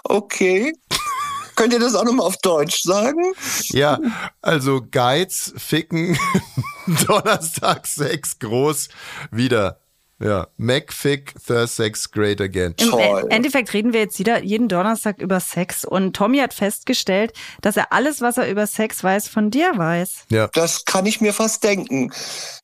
Okay. 0.04 0.72
Könnt 1.56 1.72
ihr 1.72 1.80
das 1.80 1.94
auch 1.94 2.04
nochmal 2.04 2.26
auf 2.26 2.36
Deutsch 2.38 2.82
sagen? 2.82 3.34
Ja, 3.70 3.98
also 4.40 4.82
Geiz, 4.90 5.52
Ficken, 5.56 6.18
Donnerstag 6.86 7.86
Sex 7.86 8.38
groß 8.38 8.88
wieder. 9.30 9.81
Ja, 10.22 10.46
MacFick 10.56 11.34
Thirst 11.44 11.76
Sex 11.76 12.10
Great 12.10 12.40
Again. 12.40 12.74
Im 12.78 12.90
Toll. 12.90 13.26
Endeffekt 13.30 13.72
reden 13.72 13.92
wir 13.92 14.00
jetzt 14.00 14.18
wieder 14.20 14.42
jeden 14.42 14.68
Donnerstag 14.68 15.20
über 15.20 15.40
Sex 15.40 15.84
und 15.84 16.14
Tommy 16.14 16.38
hat 16.38 16.54
festgestellt, 16.54 17.32
dass 17.60 17.76
er 17.76 17.92
alles, 17.92 18.20
was 18.20 18.38
er 18.38 18.48
über 18.48 18.66
Sex 18.68 19.02
weiß, 19.02 19.26
von 19.26 19.50
dir 19.50 19.72
weiß. 19.74 20.26
Ja. 20.30 20.48
Das 20.52 20.84
kann 20.84 21.06
ich 21.06 21.20
mir 21.20 21.32
fast 21.32 21.64
denken. 21.64 22.12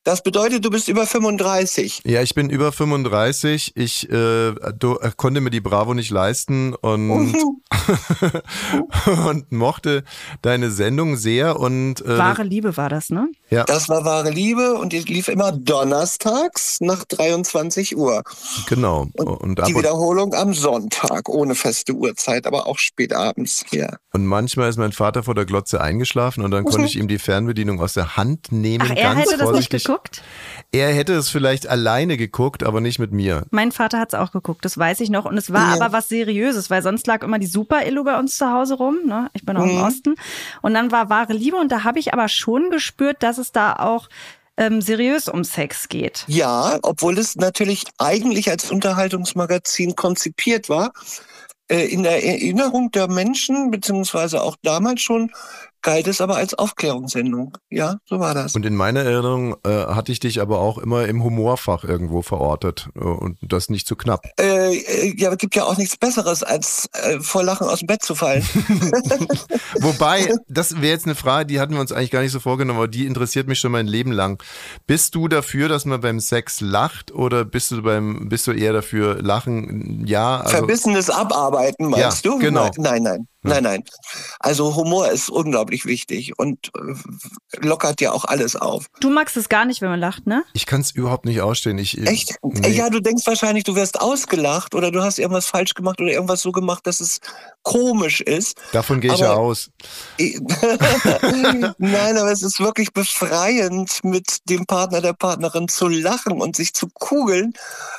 Das 0.05 0.23
bedeutet, 0.23 0.63
du 0.63 0.69
bist 0.69 0.87
über 0.87 1.05
35. 1.05 2.03
Ja, 2.05 2.21
ich 2.21 2.33
bin 2.33 2.49
über 2.49 2.71
35. 2.71 3.73
Ich 3.75 4.09
äh, 4.09 4.53
du, 4.77 4.97
äh, 5.01 5.11
konnte 5.17 5.41
mir 5.41 5.49
die 5.49 5.59
Bravo 5.59 5.93
nicht 5.93 6.11
leisten 6.11 6.73
und, 6.75 7.35
und 9.27 9.51
mochte 9.51 10.03
deine 10.41 10.71
Sendung 10.71 11.17
sehr 11.17 11.59
und 11.59 11.99
äh, 12.05 12.17
Wahre 12.17 12.43
Liebe 12.43 12.77
war 12.77 12.87
das, 12.87 13.09
ne? 13.09 13.27
ja, 13.49 13.65
Das 13.65 13.89
war 13.89 14.05
wahre 14.05 14.29
Liebe 14.29 14.75
und 14.75 14.93
die 14.93 14.99
lief 14.99 15.27
immer 15.27 15.51
donnerstags 15.51 16.79
nach 16.79 17.03
23 17.03 17.48
Uhr. 17.95 18.23
genau. 18.67 19.07
Und, 19.17 19.27
Und 19.27 19.67
die 19.67 19.75
Wiederholung 19.75 20.33
am 20.33 20.53
Sonntag, 20.53 21.29
ohne 21.29 21.55
feste 21.55 21.93
Uhrzeit, 21.93 22.45
aber 22.47 22.67
auch 22.67 22.77
spät 22.77 23.13
abends. 23.13 23.63
Ja. 23.71 23.97
und 24.13 24.25
manchmal 24.25 24.69
ist 24.69 24.77
mein 24.77 24.91
Vater 24.91 25.23
vor 25.23 25.35
der 25.35 25.45
Glotze 25.45 25.81
eingeschlafen 25.81 26.43
und 26.43 26.51
dann 26.51 26.63
konnte 26.63 26.85
ich 26.85 26.97
ihm 26.97 27.07
die 27.07 27.19
Fernbedienung 27.19 27.81
aus 27.81 27.93
der 27.93 28.17
Hand 28.17 28.51
nehmen. 28.51 28.85
Ach, 28.87 28.95
er 28.95 29.03
ganz 29.03 29.19
hätte 29.19 29.29
das 29.31 29.39
nicht 29.39 29.41
vorsichtig. 29.71 29.83
geguckt? 29.85 30.21
Er 30.71 30.93
hätte 30.93 31.13
es 31.13 31.29
vielleicht 31.29 31.67
alleine 31.67 32.17
geguckt, 32.17 32.63
aber 32.63 32.79
nicht 32.81 32.99
mit 32.99 33.11
mir. 33.11 33.45
Mein 33.51 33.71
Vater 33.71 33.99
hat 33.99 34.13
es 34.13 34.19
auch 34.19 34.31
geguckt, 34.31 34.63
das 34.65 34.77
weiß 34.77 34.99
ich 34.99 35.09
noch. 35.09 35.25
Und 35.25 35.37
es 35.37 35.51
war 35.51 35.75
Ja. 35.75 35.81
aber 35.83 35.93
was 35.93 36.09
Seriöses, 36.09 36.69
weil 36.69 36.81
sonst 36.83 37.07
lag 37.07 37.23
immer 37.23 37.39
die 37.39 37.47
Super-Illu 37.47 38.03
bei 38.03 38.17
uns 38.19 38.37
zu 38.37 38.51
Hause 38.51 38.75
rum. 38.75 38.97
Ne? 39.05 39.29
Ich 39.33 39.45
bin 39.45 39.57
auch 39.57 39.63
im 39.65 39.77
Osten. 39.81 40.15
Und 40.61 40.73
dann 40.73 40.91
war 40.91 41.09
wahre 41.09 41.33
Liebe 41.33 41.57
und 41.57 41.71
da 41.71 41.83
habe 41.83 41.99
ich 41.99 42.13
aber 42.13 42.27
schon 42.29 42.69
gespürt, 42.69 43.17
dass 43.23 43.37
es 43.37 43.51
da 43.51 43.73
auch 43.73 44.09
ähm, 44.59 44.81
seriös 44.81 45.27
um 45.27 45.43
Sex 45.43 45.87
geht. 45.87 46.25
Ja, 46.27 46.77
obwohl 46.83 47.17
es 47.17 47.37
natürlich 47.37 47.85
eigentlich 47.97 48.49
als 48.49 48.69
Unterhaltungsmagazin 48.69 49.95
konzipiert 49.95 50.69
war. 50.69 50.91
Äh, 51.71 51.85
In 51.85 52.03
der 52.03 52.23
Erinnerung 52.23 52.91
der 52.91 53.07
Menschen, 53.07 53.71
beziehungsweise 53.71 54.41
auch 54.41 54.57
damals 54.61 55.01
schon, 55.01 55.31
galt 55.81 56.07
es 56.07 56.21
aber 56.21 56.35
als 56.37 56.53
Aufklärungssendung. 56.53 57.57
Ja, 57.69 57.97
so 58.05 58.19
war 58.19 58.33
das. 58.33 58.55
Und 58.55 58.65
in 58.65 58.75
meiner 58.75 59.01
Erinnerung 59.01 59.55
äh, 59.65 59.69
hatte 59.69 60.11
ich 60.11 60.19
dich 60.19 60.41
aber 60.41 60.59
auch 60.59 60.77
immer 60.77 61.05
im 61.07 61.23
Humorfach 61.23 61.83
irgendwo 61.83 62.21
verortet 62.21 62.89
äh, 62.95 62.99
und 62.99 63.37
das 63.41 63.69
nicht 63.69 63.87
zu 63.87 63.95
knapp. 63.95 64.25
Äh, 64.39 64.75
äh, 64.75 65.13
ja, 65.17 65.31
es 65.31 65.37
gibt 65.37 65.55
ja 65.55 65.63
auch 65.63 65.77
nichts 65.77 65.97
Besseres, 65.97 66.43
als 66.43 66.89
äh, 66.93 67.19
vor 67.19 67.43
Lachen 67.43 67.67
aus 67.67 67.79
dem 67.79 67.87
Bett 67.87 68.03
zu 68.03 68.15
fallen. 68.15 68.43
Wobei, 69.79 70.33
das 70.47 70.75
wäre 70.81 70.93
jetzt 70.93 71.05
eine 71.05 71.15
Frage, 71.15 71.45
die 71.47 71.59
hatten 71.59 71.73
wir 71.73 71.81
uns 71.81 71.91
eigentlich 71.91 72.11
gar 72.11 72.21
nicht 72.21 72.31
so 72.31 72.39
vorgenommen, 72.39 72.79
aber 72.79 72.87
die 72.87 73.05
interessiert 73.05 73.47
mich 73.47 73.59
schon 73.59 73.71
mein 73.71 73.87
Leben 73.87 74.11
lang. 74.11 74.41
Bist 74.87 75.15
du 75.15 75.27
dafür, 75.27 75.69
dass 75.69 75.85
man 75.85 76.01
beim 76.01 76.19
Sex 76.19 76.61
lacht 76.61 77.11
oder 77.11 77.45
bist 77.45 77.71
du 77.71 77.81
beim, 77.81 78.29
bist 78.29 78.47
du 78.47 78.51
eher 78.51 78.73
dafür 78.73 79.21
lachen? 79.21 80.03
Ja, 80.05 80.41
also 80.41 80.57
Verbissenes 80.57 81.09
Abarbeiten, 81.09 81.89
meinst 81.89 82.25
Ja, 82.25 82.31
du? 82.31 82.39
genau. 82.39 82.69
Nein, 82.77 83.03
nein, 83.03 83.27
nein, 83.41 83.63
nein. 83.63 83.83
Also 84.39 84.75
Humor 84.75 85.09
ist 85.09 85.29
unglaublich 85.29 85.85
wichtig 85.85 86.37
und 86.37 86.71
äh, 86.75 87.65
lockert 87.65 88.01
ja 88.01 88.11
auch 88.11 88.25
alles 88.25 88.55
auf. 88.55 88.85
Du 88.99 89.09
magst 89.09 89.37
es 89.37 89.49
gar 89.49 89.65
nicht, 89.65 89.81
wenn 89.81 89.89
man 89.89 89.99
lacht, 89.99 90.27
ne? 90.27 90.43
ich 90.53 90.65
kann 90.65 90.81
es 90.81 90.91
überhaupt 90.91 91.25
nicht 91.25 91.41
ausstehen. 91.41 91.77
Ich, 91.77 91.97
Echt? 91.97 92.35
Nee. 92.43 92.69
Ja, 92.69 92.89
du 92.89 92.99
denkst 92.99 93.25
wahrscheinlich, 93.25 93.63
du 93.63 93.75
wirst 93.75 93.99
ausgelacht 94.01 94.75
oder 94.75 94.91
du 94.91 95.01
hast 95.01 95.19
irgendwas 95.19 95.45
falsch 95.47 95.73
gemacht 95.73 95.99
oder 96.01 96.11
irgendwas 96.11 96.41
so 96.41 96.51
gemacht, 96.51 96.85
dass 96.87 96.99
es 96.99 97.19
komisch 97.63 98.21
ist. 98.21 98.57
Davon 98.71 98.99
gehe 99.01 99.13
ich 99.13 99.19
ja 99.19 99.31
Aber- 99.31 99.41
aus. 99.41 99.69
Nein, 101.77 102.17
aber 102.17 102.31
es 102.31 102.43
ist 102.43 102.59
wirklich 102.59 102.91
befreiend, 102.93 104.03
mit 104.03 104.37
dem 104.49 104.65
Partner, 104.65 105.01
der 105.01 105.13
Partnerin 105.13 105.67
zu 105.67 105.87
lachen 105.87 106.41
und 106.41 106.55
sich 106.55 106.73
zu 106.73 106.87
kugeln, 106.93 107.53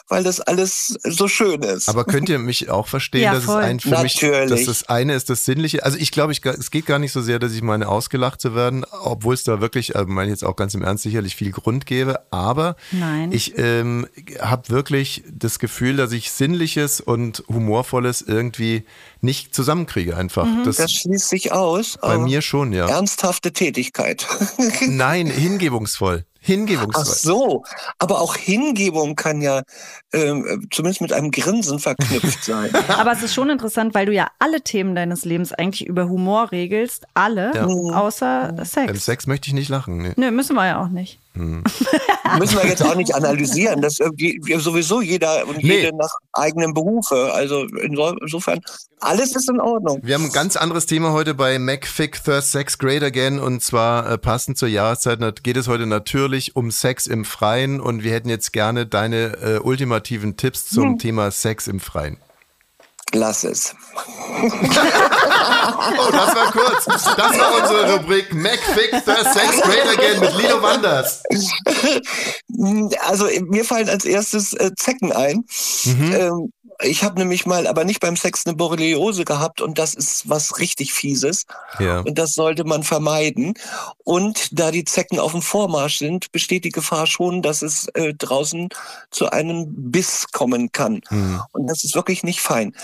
weil 0.09 0.23
das 0.25 0.41
alles 0.41 0.99
so 1.05 1.29
schön 1.29 1.63
ist. 1.63 1.89
Aber 1.89 2.05
könnt 2.05 2.29
ihr 2.29 2.39
mich 2.39 2.71
auch 2.71 2.87
verstehen, 2.89 3.23
Ja, 3.23 3.35
dass 3.35 3.45
voll. 3.45 3.63
es 3.63 3.69
ein 3.69 3.81
für 3.81 3.89
mich, 4.03 4.23
Natürlich. 4.23 4.51
dass 4.51 4.65
das 4.65 4.89
eine 4.89 5.15
ist 5.15 5.30
das 5.31 5.45
Sinnliche. 5.45 5.85
Also 5.85 5.97
ich 5.99 6.11
glaube, 6.11 6.33
ich, 6.33 6.45
es 6.45 6.71
geht 6.71 6.87
gar 6.87 6.99
nicht 6.99 7.13
so 7.13 7.21
sehr, 7.21 7.39
dass 7.39 7.53
ich 7.53 7.63
meine 7.63 7.89
ausgelacht 7.89 8.41
zu 8.41 8.55
werden, 8.55 8.85
obwohl 9.03 9.35
es 9.35 9.45
da 9.45 9.61
wirklich, 9.61 9.97
also 9.97 10.09
meine 10.09 10.27
ich 10.27 10.33
jetzt 10.33 10.45
auch 10.45 10.57
ganz 10.57 10.75
im 10.75 10.83
Ernst, 10.83 11.05
sicherlich 11.05 11.37
viel 11.37 11.53
Grund 11.53 11.87
gäbe. 11.87 12.21
Aber 12.31 12.77
Nein. 12.91 13.33
ich 13.33 13.57
ähm, 13.59 14.07
habe 14.41 14.69
wirklich 14.69 15.23
das 15.31 15.59
Gefühl, 15.59 15.97
dass 15.97 16.13
ich 16.13 16.31
Sinnliches 16.31 17.01
und 17.01 17.45
Humorvolles 17.49 18.23
irgendwie 18.23 18.85
nicht 19.21 19.55
zusammenkriege 19.55 20.17
einfach. 20.17 20.47
Das, 20.65 20.77
das 20.77 20.93
schließt 20.93 21.29
sich 21.29 21.53
aus. 21.53 21.99
bei 22.01 22.15
aber 22.15 22.25
mir 22.25 22.43
schon, 22.43 22.73
ja. 22.73 22.89
Ernsthafte 22.89 23.53
Tätigkeit. 23.53 24.27
Nein, 24.87 25.27
hingebungsvoll. 25.27 26.25
Hingebungsvoll. 26.41 27.05
Ach 27.07 27.13
so, 27.13 27.65
aber 27.99 28.21
auch 28.21 28.35
Hingebung 28.37 29.15
kann 29.17 29.43
ja 29.43 29.63
ähm, 30.13 30.67
zumindest 30.71 31.01
mit 31.03 31.13
einem 31.13 31.31
Grinsen 31.31 31.79
verknüpft 31.79 32.45
sein. 32.45 32.71
Aber 32.89 33.13
es 33.13 33.23
ist 33.23 33.35
schon 33.35 33.51
interessant, 33.51 33.95
weil 33.95 34.07
du 34.07 34.13
ja 34.13 34.29
alle 34.39 34.61
Themen 34.63 34.95
deines 34.95 35.25
Lebens 35.25 35.53
eigentlich 35.53 35.87
über 35.87 36.09
Humor 36.09 36.51
regelst. 36.51 37.07
Alle, 37.15 37.53
Ja. 37.55 37.67
außer 37.67 38.53
Beim 38.57 38.65
Sex. 38.65 39.05
Sex 39.05 39.27
möchte 39.27 39.49
ich 39.49 39.55
nicht 39.55 39.69
lachen. 39.69 39.99
Nee. 39.99 40.13
Nö, 40.17 40.31
müssen 40.31 40.57
wir 40.57 40.67
ja 40.67 40.83
auch 40.83 40.89
nicht. 40.89 41.19
Müssen 41.35 42.59
wir 42.59 42.67
jetzt 42.67 42.83
auch 42.85 42.95
nicht 42.97 43.15
analysieren. 43.15 43.81
Das 43.81 43.99
irgendwie 43.99 44.41
sowieso 44.59 45.01
jeder 45.01 45.47
und 45.47 45.59
Nee. 45.63 45.77
jede 45.83 45.97
nach 45.97 46.11
eigenem 46.33 46.75
Berufe. 46.75 47.33
Also 47.33 47.61
inso- 47.61 48.17
insofern, 48.21 48.61
alles 49.01 49.35
ist 49.37 49.49
in 49.49 49.61
Ordnung. 49.61 50.01
Wir 50.03 50.15
haben 50.15 50.25
ein 50.25 50.33
ganz 50.33 50.57
anderes 50.57 50.87
Thema 50.87 51.13
heute 51.13 51.35
bei 51.35 51.59
MacFick 51.59 52.23
Thirst 52.25 52.53
Sex 52.53 52.79
Great 52.79 53.03
Again 53.03 53.39
und 53.39 53.63
zwar 53.63 54.11
äh, 54.11 54.19
passend 54.19 54.59
zur 54.59 54.69
Jahreszeit 54.69 55.21
geht 55.43 55.57
es 55.57 55.69
heute 55.69 55.87
natürlich 55.87 56.57
um 56.57 56.71
Sex 56.71 57.07
im 57.07 57.25
Freien 57.25 57.81
und 57.81 58.03
wir 58.05 58.13
hätten 58.13 58.29
jetzt 58.29 58.53
gerne 58.53 58.87
deine 58.87 59.37
äh, 59.43 59.59
ultimativen 59.59 60.37
Tipps 60.37 60.67
zum 60.69 60.99
Thema 60.99 61.31
Sex 61.31 61.67
im 61.69 61.81
Freien. 61.81 62.17
Lass 63.13 63.45
es. 63.45 63.75
Oh, 64.43 64.49
das 66.13 66.35
war 66.35 66.53
kurz. 66.53 66.85
Das 66.85 67.39
war 67.39 67.61
unsere 67.61 67.93
Rubrik 67.95 68.33
MacFick 68.33 68.91
Thirst 69.05 69.35
Sex 69.35 69.61
Great 69.63 69.99
Again 69.99 70.21
mit 70.21 70.37
Lino 70.37 70.63
Wanders. 70.63 71.23
Also 73.01 73.27
mir 73.49 73.65
fallen 73.65 73.89
als 73.89 74.05
erstes 74.05 74.53
äh, 74.55 74.71
Zecken 74.77 75.13
ein. 75.13 75.45
Ähm, 75.87 76.53
ich 76.83 77.05
habe 77.05 77.19
nämlich 77.19 77.47
mal, 77.47 77.67
aber 77.67 77.85
nicht 77.85 78.01
beim 78.01 78.17
Sex 78.17 78.47
eine 78.47 78.57
Borreliose 78.57 79.25
gehabt 79.25 79.61
und 79.61 79.79
das 79.79 79.95
ist 79.95 80.29
was 80.29 80.59
richtig 80.59 80.93
Fieses. 80.93 81.47
Ja. 81.79 82.01
Und 82.01 82.19
das 82.19 82.35
sollte 82.35 82.65
man 82.65 82.83
vermeiden. 82.83 83.55
Und 84.05 84.59
da 84.59 84.71
die 84.71 84.85
Zecken 84.85 85.19
auf 85.19 85.33
dem 85.33 85.43
Vormarsch 85.43 85.99
sind, 85.99 86.33
besteht 86.33 86.65
die 86.65 86.71
Gefahr 86.71 87.07
schon, 87.07 87.43
dass 87.43 87.63
es 87.63 87.89
äh, 87.89 88.15
draußen 88.15 88.69
zu 89.11 89.31
einem 89.31 89.67
Biss 89.91 90.27
kommen 90.33 90.73
kann. 90.73 91.01
Und 91.53 91.67
das 91.67 91.85
ist 91.85 91.95
wirklich 91.95 92.23
nicht 92.23 92.41
fein. 92.41 92.75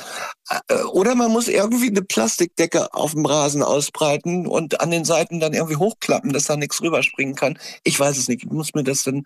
Äh, 0.69 0.83
Oder 0.85 1.15
man 1.15 1.31
muss 1.31 1.49
irgendwie 1.49 1.89
eine 1.89 2.03
Plastikdecke 2.03 2.93
auf 2.95 3.13
dem 3.13 3.27
Rasen 3.27 3.63
ausbreiten 3.63 4.47
und 4.47 4.81
an 4.81 4.91
den 4.91 5.05
Seiten 5.05 5.41
dann 5.41 5.55
irgendwie 5.55 5.77
hochklappen, 5.77 6.33
dass 6.33 6.45
da 6.45 6.57
nichts 6.57 6.81
rüberspringen 6.83 7.35
kann. 7.35 7.59
Ich 7.85 7.99
weiß 7.99 8.17
es 8.17 8.29
nicht. 8.29 8.45
Ich 8.45 8.51
muss 8.51 8.75
mir 8.75 8.85
das 8.85 9.03
dann 9.05 9.25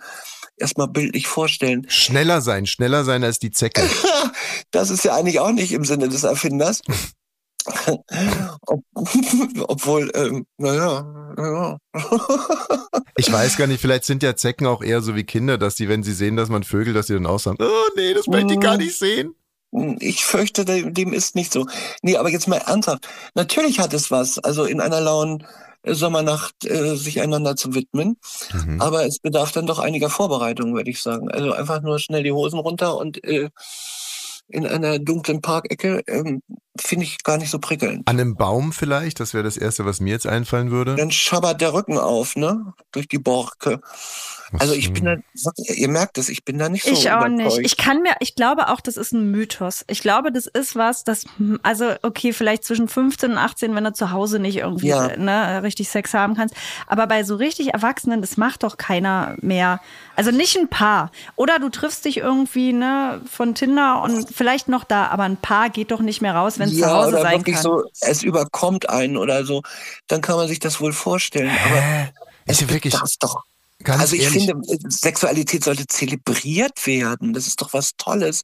erstmal 0.57 0.89
bildlich 0.89 1.27
vorstellen. 1.27 1.87
Schneller 1.89 2.41
sein, 2.41 2.67
schneller 2.67 3.05
sein 3.05 3.25
als 3.25 3.39
die 3.39 3.51
Zecke. 3.51 3.83
Das 4.71 4.91
ist 4.91 5.05
ja 5.05 5.15
eigentlich 5.15 5.41
auch 5.41 5.51
nicht 5.51 5.73
im 5.73 5.85
Sinne 5.85 6.09
des 6.09 6.23
Erfinders. 6.23 6.81
Ob, 8.67 8.85
obwohl, 9.69 10.11
ähm, 10.15 10.47
naja, 10.59 11.35
naja. 11.37 11.79
Ich 13.17 13.31
weiß 13.31 13.57
gar 13.57 13.67
nicht, 13.67 13.81
vielleicht 13.81 14.05
sind 14.05 14.23
ja 14.23 14.37
Zecken 14.37 14.67
auch 14.67 14.83
eher 14.83 15.03
so 15.03 15.15
wie 15.15 15.25
Kinder, 15.25 15.59
dass 15.59 15.75
die, 15.75 15.89
wenn 15.89 16.03
sie 16.03 16.15
sehen, 16.15 16.37
dass 16.37 16.49
man 16.49 16.63
Vögel, 16.63 16.95
dass 16.95 17.09
sie 17.09 17.15
dann 17.15 17.27
auch 17.27 17.41
sagen, 17.41 17.59
oh 17.61 17.89
nee, 17.97 18.15
das 18.15 18.27
möchte 18.29 18.55
ich 18.55 18.61
gar 18.61 18.77
nicht 18.77 18.97
sehen. 18.97 19.35
Ich 20.01 20.25
fürchte, 20.25 20.65
dem 20.65 20.95
dem 20.95 21.13
ist 21.13 21.37
nicht 21.37 21.53
so. 21.53 21.67
Nee, 22.03 22.17
aber 22.17 22.31
jetzt 22.31 22.49
mal 22.49 22.57
ernsthaft. 22.57 23.07
Natürlich 23.35 23.79
hat 23.79 23.95
es 23.95 24.11
was, 24.11 24.39
also 24.39 24.65
in 24.65 24.81
einer 24.81 25.01
lauen 25.01 25.47
äh, 25.83 25.95
Sommernacht 25.95 26.65
äh, 26.65 26.97
sich 26.97 27.21
einander 27.21 27.57
zu 27.57 27.75
widmen. 27.75 28.17
Mhm. 28.53 28.81
Aber 28.81 29.07
es 29.07 29.19
bedarf 29.21 29.53
dann 29.53 29.67
doch 29.67 29.79
einiger 29.79 30.11
Vorbereitung, 30.11 30.75
würde 30.75 30.91
ich 30.91 31.01
sagen. 31.01 31.31
Also 31.31 31.53
einfach 31.53 31.83
nur 31.83 31.99
schnell 31.99 32.23
die 32.23 32.33
Hosen 32.33 32.59
runter 32.59 32.97
und 32.97 33.23
äh, 33.25 33.51
in 34.49 34.67
einer 34.67 34.99
dunklen 34.99 35.41
Parkecke 35.41 36.03
ähm, 36.09 36.43
finde 36.79 37.05
ich 37.05 37.23
gar 37.23 37.39
nicht 37.39 37.51
so 37.51 37.59
prickelnd. 37.59 38.09
An 38.09 38.19
einem 38.19 38.35
Baum 38.35 38.73
vielleicht, 38.73 39.21
das 39.21 39.33
wäre 39.33 39.45
das 39.45 39.57
Erste, 39.57 39.85
was 39.85 40.01
mir 40.01 40.11
jetzt 40.11 40.27
einfallen 40.27 40.71
würde. 40.71 40.97
Dann 40.97 41.13
schabbert 41.13 41.61
der 41.61 41.73
Rücken 41.73 41.99
auf, 41.99 42.37
ne? 42.37 42.75
Durch 42.93 43.07
die 43.07 43.19
Borke. 43.19 43.81
Also 44.59 44.75
ich 44.75 44.93
bin 44.93 45.05
da, 45.05 45.17
ihr 45.75 45.89
merkt 45.89 46.19
es, 46.19 46.29
ich 46.29 46.45
bin 46.45 46.59
da 46.59 46.69
nicht 46.69 46.85
so 46.85 46.91
Ich 46.91 47.11
auch 47.11 47.29
nicht. 47.29 47.59
Ich 47.59 47.77
kann 47.77 48.03
mir, 48.03 48.15
ich 48.21 48.35
glaube 48.35 48.69
auch, 48.69 48.81
das 48.81 48.97
ist 48.97 49.13
ein 49.13 49.31
Mythos. 49.31 49.85
Ich 49.87 50.01
glaube, 50.01 50.33
das 50.33 50.47
ist 50.47 50.75
was, 50.75 51.05
das, 51.05 51.25
also 51.63 51.93
okay, 52.03 52.33
vielleicht 52.33 52.65
zwischen 52.65 52.89
15 52.89 53.33
und 53.33 53.39
18, 53.39 53.75
wenn 53.75 53.85
du 53.85 53.93
zu 53.93 54.11
Hause 54.11 54.41
nicht 54.41 54.57
irgendwie 54.57 54.89
Ja. 54.89 55.17
ne, 55.17 55.63
richtig 55.63 55.89
Sex 55.89 56.15
haben 56.15 56.35
kannst. 56.35 56.55
Aber 56.89 57.07
bei 57.07 57.23
so 57.23 57.37
richtig 57.37 57.75
Erwachsenen, 57.75 58.21
das 58.23 58.37
macht 58.37 58.65
doch 58.65 58.77
keiner 58.77 59.37
mehr. 59.41 59.81
Also 60.17 60.33
nicht 60.33 60.57
ein 60.59 60.69
Paar. 60.69 61.13
Oder 61.37 61.59
du 61.59 61.69
triffst 61.69 62.05
dich 62.05 62.17
irgendwie 62.19 62.73
ne, 62.73 63.21
von 63.31 63.55
Tinder 63.55 64.03
und 64.03 64.29
vielleicht 64.35 64.69
noch 64.69 64.85
da, 64.85 65.07
aber 65.09 65.23
ein 65.25 65.37
Paar 65.37 65.71
geht 65.71 65.93
doch 65.93 66.01
nicht 66.01 66.21
mehr 66.23 66.35
raus, 66.35 66.59
wenn 66.59 66.69
es 66.69 66.75
zu 66.75 66.81
ja, 66.81 66.91
Hause 66.91 67.09
oder 67.11 67.23
sein 67.23 67.39
wirklich 67.39 67.55
kann. 67.57 67.63
so, 67.63 67.85
es 68.01 68.23
überkommt 68.23 68.89
einen 68.91 69.17
oder 69.17 69.45
so, 69.45 69.63
dann 70.09 70.21
kann 70.21 70.37
man 70.37 70.49
sich 70.49 70.59
das 70.59 70.81
wohl 70.81 70.93
vorstellen. 70.93 71.51
Aber 71.67 72.09
Ist 72.47 72.61
ja 72.63 72.69
wirklich 72.71 72.95
bedarf 72.95 73.15
doch. 73.21 73.45
Ganz 73.83 74.01
also 74.01 74.17
ich 74.17 74.23
ehrlich, 74.23 74.47
finde, 74.47 74.79
Sexualität 74.89 75.65
sollte 75.65 75.87
zelebriert 75.87 76.87
werden. 76.87 77.33
Das 77.33 77.47
ist 77.47 77.61
doch 77.61 77.73
was 77.73 77.97
Tolles. 77.97 78.43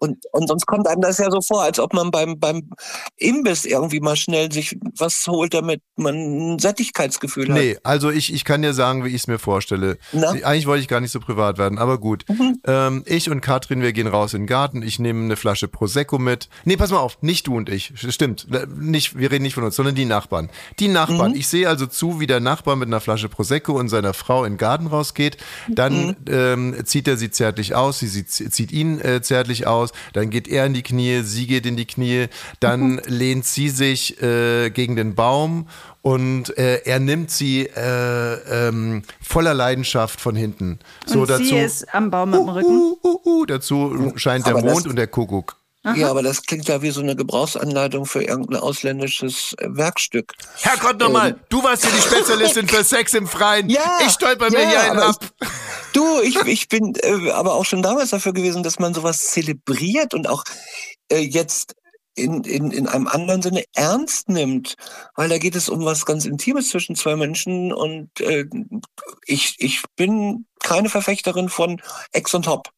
Und, 0.00 0.18
und 0.32 0.48
sonst 0.48 0.66
kommt 0.66 0.86
einem 0.86 1.00
das 1.00 1.18
ja 1.18 1.30
so 1.30 1.40
vor, 1.40 1.62
als 1.62 1.78
ob 1.78 1.92
man 1.92 2.10
beim, 2.10 2.38
beim 2.38 2.70
Imbiss 3.16 3.64
irgendwie 3.64 4.00
mal 4.00 4.16
schnell 4.16 4.50
sich 4.52 4.76
was 4.98 5.26
holt, 5.26 5.54
damit 5.54 5.82
man 5.96 6.14
ein 6.54 6.58
Sättigkeitsgefühl 6.58 7.48
hat. 7.48 7.54
Nee, 7.54 7.78
also 7.82 8.10
ich, 8.10 8.32
ich 8.32 8.44
kann 8.44 8.62
dir 8.62 8.74
sagen, 8.74 9.04
wie 9.04 9.08
ich 9.08 9.22
es 9.22 9.26
mir 9.26 9.38
vorstelle. 9.38 9.98
Na? 10.12 10.32
Mhm. 10.32 10.44
Eigentlich 10.44 10.66
wollte 10.66 10.82
ich 10.82 10.88
gar 10.88 11.00
nicht 11.00 11.12
so 11.12 11.20
privat 11.20 11.58
werden, 11.58 11.78
aber 11.78 11.98
gut. 11.98 12.24
Ähm, 12.66 13.02
ich 13.06 13.30
und 13.30 13.40
Katrin, 13.40 13.82
wir 13.82 13.92
gehen 13.92 14.06
raus 14.06 14.34
in 14.34 14.42
den 14.42 14.46
Garten. 14.46 14.82
Ich 14.82 14.98
nehme 14.98 15.24
eine 15.24 15.36
Flasche 15.36 15.68
Prosecco 15.68 16.18
mit. 16.18 16.48
Nee, 16.64 16.76
pass 16.76 16.90
mal 16.90 16.98
auf, 16.98 17.22
nicht 17.22 17.46
du 17.46 17.56
und 17.56 17.68
ich. 17.68 17.92
Stimmt. 17.96 18.46
Nicht, 18.76 19.18
wir 19.18 19.30
reden 19.30 19.42
nicht 19.42 19.54
von 19.54 19.64
uns, 19.64 19.76
sondern 19.76 19.94
die 19.94 20.04
Nachbarn. 20.04 20.50
Die 20.78 20.88
Nachbarn. 20.88 21.32
Mhm. 21.32 21.38
Ich 21.38 21.48
sehe 21.48 21.68
also 21.68 21.86
zu, 21.86 22.20
wie 22.20 22.26
der 22.26 22.40
Nachbar 22.40 22.76
mit 22.76 22.88
einer 22.88 23.00
Flasche 23.00 23.28
Prosecco 23.28 23.72
und 23.78 23.88
seiner 23.88 24.14
Frau 24.14 24.44
in 24.44 24.55
den 24.56 24.58
Garten 24.58 24.86
rausgeht. 24.88 25.36
Dann 25.68 26.06
Mhm. 26.08 26.16
ähm, 26.28 26.76
zieht 26.84 27.06
er 27.08 27.16
sie 27.16 27.30
zärtlich 27.30 27.74
aus, 27.74 27.98
sie 28.00 28.08
sieht, 28.08 28.30
zieht 28.30 28.72
ihn 28.72 29.00
äh, 29.00 29.20
zärtlich 29.22 29.66
aus. 29.66 29.90
Dann 30.12 30.30
geht 30.30 30.48
er 30.48 30.66
in 30.66 30.74
die 30.74 30.82
Knie, 30.82 31.22
sie 31.22 31.46
geht 31.46 31.66
in 31.66 31.76
die 31.76 31.86
Knie. 31.86 32.26
Dann 32.60 32.92
Mhm. 32.94 33.00
lehnt 33.06 33.44
sie 33.44 33.68
sich 33.68 34.20
äh, 34.22 34.70
gegen 34.70 34.96
den 34.96 35.14
Baum 35.14 35.68
und 36.02 36.56
äh, 36.56 36.82
er 36.84 37.00
nimmt 37.00 37.30
sie 37.30 37.66
äh, 37.66 38.68
ähm, 38.68 39.02
voller 39.20 39.54
Leidenschaft 39.54 40.20
von 40.20 40.36
hinten. 40.36 40.78
So 41.04 41.20
und 41.22 41.30
dazu. 41.30 41.44
sie 41.44 41.56
ist 41.58 41.94
am 41.94 42.10
Baum 42.10 42.30
mit 42.30 42.40
dem 42.40 42.48
Rücken. 42.48 42.68
Uh, 42.70 42.96
uh, 43.02 43.18
uh, 43.24 43.46
dazu 43.46 44.12
scheint 44.16 44.46
der 44.46 44.54
Aber 44.54 44.62
das- 44.62 44.72
Mond 44.72 44.86
und 44.86 44.96
der 44.96 45.06
Kuckuck. 45.08 45.56
Ja, 45.94 46.10
aber 46.10 46.22
das 46.22 46.42
klingt 46.42 46.66
ja 46.68 46.82
wie 46.82 46.90
so 46.90 47.00
eine 47.00 47.14
Gebrauchsanleitung 47.14 48.06
für 48.06 48.22
irgendein 48.22 48.60
ausländisches 48.60 49.54
äh, 49.58 49.68
Werkstück. 49.68 50.32
Herrgott 50.60 50.98
nochmal, 50.98 51.38
du 51.48 51.62
warst 51.62 51.84
hier 51.84 51.94
die 51.94 52.02
Spezialistin 52.02 52.68
für 52.68 52.82
Sex 52.82 53.14
im 53.14 53.28
Freien. 53.28 53.68
Ja, 53.68 53.98
ich 54.04 54.12
stolper 54.12 54.50
mir 54.50 54.62
ja, 54.62 54.68
hier 54.68 54.90
einen 54.90 55.00
ab. 55.00 55.18
Du, 55.92 56.20
ich, 56.20 56.36
ich 56.46 56.68
bin 56.68 56.94
äh, 56.96 57.30
aber 57.30 57.54
auch 57.54 57.64
schon 57.64 57.82
damals 57.82 58.10
dafür 58.10 58.32
gewesen, 58.32 58.62
dass 58.62 58.78
man 58.78 58.94
sowas 58.94 59.26
zelebriert 59.26 60.12
und 60.12 60.28
auch 60.28 60.44
äh, 61.10 61.18
jetzt 61.18 61.74
in, 62.16 62.42
in, 62.44 62.70
in 62.70 62.88
einem 62.88 63.06
anderen 63.06 63.42
Sinne 63.42 63.64
ernst 63.74 64.28
nimmt. 64.28 64.74
Weil 65.14 65.28
da 65.28 65.38
geht 65.38 65.54
es 65.54 65.68
um 65.68 65.84
was 65.84 66.06
ganz 66.06 66.24
Intimes 66.24 66.70
zwischen 66.70 66.96
zwei 66.96 67.14
Menschen 67.14 67.72
und 67.72 68.20
äh, 68.20 68.46
ich, 69.26 69.56
ich 69.58 69.82
bin 69.94 70.46
keine 70.60 70.88
Verfechterin 70.88 71.48
von 71.48 71.80
Ex 72.12 72.34
und 72.34 72.48
Hop. 72.48 72.70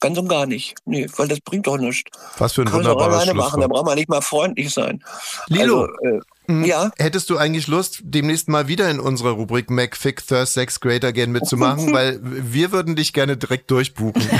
Ganz 0.00 0.18
und 0.18 0.28
gar 0.28 0.44
nicht. 0.46 0.74
Nee, 0.84 1.06
weil 1.16 1.26
das 1.28 1.40
bringt 1.40 1.66
doch 1.66 1.78
nichts. 1.78 2.10
Was 2.38 2.52
für 2.52 2.62
ein 2.62 2.66
Kann 2.66 2.74
man 2.76 2.84
doch 2.84 2.90
wunderbares 2.92 3.22
alleine 3.22 3.34
machen, 3.34 3.60
da 3.62 3.66
braucht 3.66 3.86
man 3.86 3.94
nicht 3.96 4.08
mal 4.10 4.20
freundlich 4.20 4.72
sein. 4.74 5.02
Lilo, 5.48 5.86
Also, 6.02 6.20
äh, 6.48 6.66
ja. 6.68 6.90
hättest 6.98 7.30
du 7.30 7.38
eigentlich 7.38 7.66
Lust, 7.66 8.00
demnächst 8.02 8.48
mal 8.48 8.68
wieder 8.68 8.90
in 8.90 9.00
unserer 9.00 9.30
Rubrik 9.30 9.70
Mac 9.70 9.96
Fick 9.96 10.24
Thirst 10.26 10.52
Sex 10.52 10.80
Great 10.80 11.02
Again 11.04 11.32
mitzumachen? 11.32 11.92
Weil 11.94 12.20
wir 12.22 12.72
würden 12.72 12.94
dich 12.94 13.14
gerne 13.14 13.36
direkt 13.38 13.70
durchbuchen. 13.70 14.22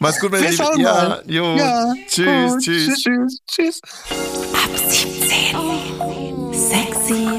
Mach's 0.00 0.18
gut, 0.18 0.32
meine 0.32 0.44
Wir 0.44 0.50
Liebe. 0.50 0.64
schauen 0.64 0.80
Ja, 0.80 1.20
jo. 1.26 1.56
Ja, 1.56 1.92
Tschüss, 2.08 2.52
gut. 2.54 2.62
tschüss. 2.62 2.86
Tschüss, 3.02 3.02
tschüss, 3.02 3.38
tschüss. 3.46 3.80
Ab 4.52 4.70
17. 4.88 6.54
Sexy 6.54 7.29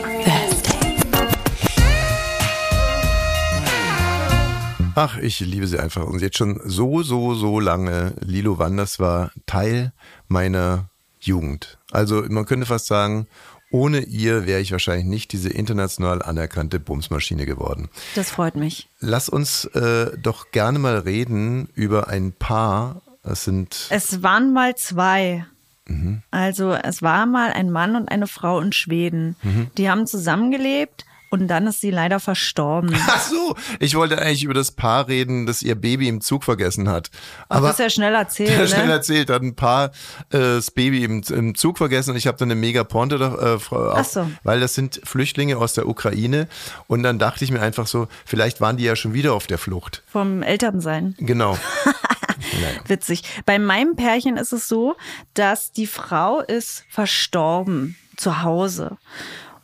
Ach, 5.03 5.17
ich 5.17 5.39
liebe 5.39 5.65
sie 5.65 5.79
einfach. 5.79 6.05
Und 6.05 6.21
jetzt 6.21 6.37
schon 6.37 6.61
so, 6.63 7.01
so, 7.01 7.33
so 7.33 7.59
lange. 7.59 8.13
Lilo 8.19 8.59
Wanders 8.59 8.99
war 8.99 9.31
Teil 9.47 9.93
meiner 10.27 10.89
Jugend. 11.19 11.79
Also 11.89 12.23
man 12.29 12.45
könnte 12.45 12.67
fast 12.67 12.85
sagen, 12.85 13.25
ohne 13.71 14.01
ihr 14.01 14.45
wäre 14.45 14.61
ich 14.61 14.71
wahrscheinlich 14.71 15.07
nicht 15.07 15.31
diese 15.31 15.49
international 15.49 16.21
anerkannte 16.21 16.79
Bumsmaschine 16.79 17.47
geworden. 17.47 17.89
Das 18.13 18.29
freut 18.29 18.55
mich. 18.55 18.89
Lass 18.99 19.27
uns 19.27 19.65
äh, 19.65 20.15
doch 20.19 20.51
gerne 20.51 20.77
mal 20.77 20.99
reden 20.99 21.69
über 21.73 22.07
ein 22.07 22.31
Paar. 22.31 23.01
Es 23.23 23.43
sind 23.43 23.87
Es 23.89 24.21
waren 24.21 24.53
mal 24.53 24.75
zwei. 24.75 25.47
Mhm. 25.87 26.21
Also 26.29 26.73
es 26.73 27.01
war 27.01 27.25
mal 27.25 27.51
ein 27.53 27.71
Mann 27.71 27.95
und 27.95 28.07
eine 28.07 28.27
Frau 28.27 28.59
in 28.59 28.71
Schweden. 28.71 29.35
Mhm. 29.41 29.71
Die 29.79 29.89
haben 29.89 30.05
zusammengelebt 30.05 31.05
und 31.31 31.47
dann 31.47 31.65
ist 31.65 31.81
sie 31.81 31.89
leider 31.91 32.19
verstorben. 32.19 32.95
Ach 33.07 33.21
so, 33.21 33.55
ich 33.79 33.95
wollte 33.95 34.19
eigentlich 34.21 34.43
über 34.43 34.53
das 34.53 34.71
Paar 34.71 35.07
reden, 35.07 35.45
das 35.45 35.61
ihr 35.63 35.75
Baby 35.75 36.07
im 36.07 36.21
Zug 36.21 36.43
vergessen 36.43 36.87
hat. 36.89 37.09
Aber 37.49 37.67
das 37.67 37.79
ist 37.79 37.83
ja 37.83 37.89
schnell 37.89 38.13
erzählt, 38.13 38.49
Ja, 38.51 38.59
ne? 38.59 38.67
schnell 38.67 38.89
erzählt, 38.89 39.29
hat 39.29 39.41
ein 39.41 39.55
Paar 39.55 39.85
äh, 40.29 40.37
das 40.37 40.69
Baby 40.71 41.03
im, 41.03 41.23
im 41.29 41.55
Zug 41.55 41.77
vergessen 41.77 42.11
und 42.11 42.17
ich 42.17 42.27
habe 42.27 42.37
dann 42.37 42.51
eine 42.51 42.59
mega 42.59 42.83
Ponte, 42.83 43.15
äh, 43.15 43.75
Ach 43.75 44.05
so. 44.05 44.29
weil 44.43 44.59
das 44.59 44.75
sind 44.75 45.01
Flüchtlinge 45.03 45.57
aus 45.57 45.73
der 45.73 45.87
Ukraine 45.87 46.47
und 46.87 47.01
dann 47.03 47.17
dachte 47.17 47.43
ich 47.43 47.51
mir 47.51 47.61
einfach 47.61 47.87
so, 47.87 48.07
vielleicht 48.25 48.61
waren 48.61 48.77
die 48.77 48.83
ja 48.83 48.95
schon 48.95 49.13
wieder 49.13 49.33
auf 49.33 49.47
der 49.47 49.57
Flucht. 49.57 50.03
Vom 50.07 50.43
Elternsein. 50.43 51.15
Genau. 51.17 51.57
Witzig. 52.87 53.23
Bei 53.45 53.59
meinem 53.59 53.95
Pärchen 53.95 54.37
ist 54.37 54.51
es 54.51 54.67
so, 54.67 54.95
dass 55.33 55.71
die 55.71 55.87
Frau 55.87 56.41
ist 56.41 56.83
verstorben 56.89 57.95
zu 58.17 58.43
Hause. 58.43 58.97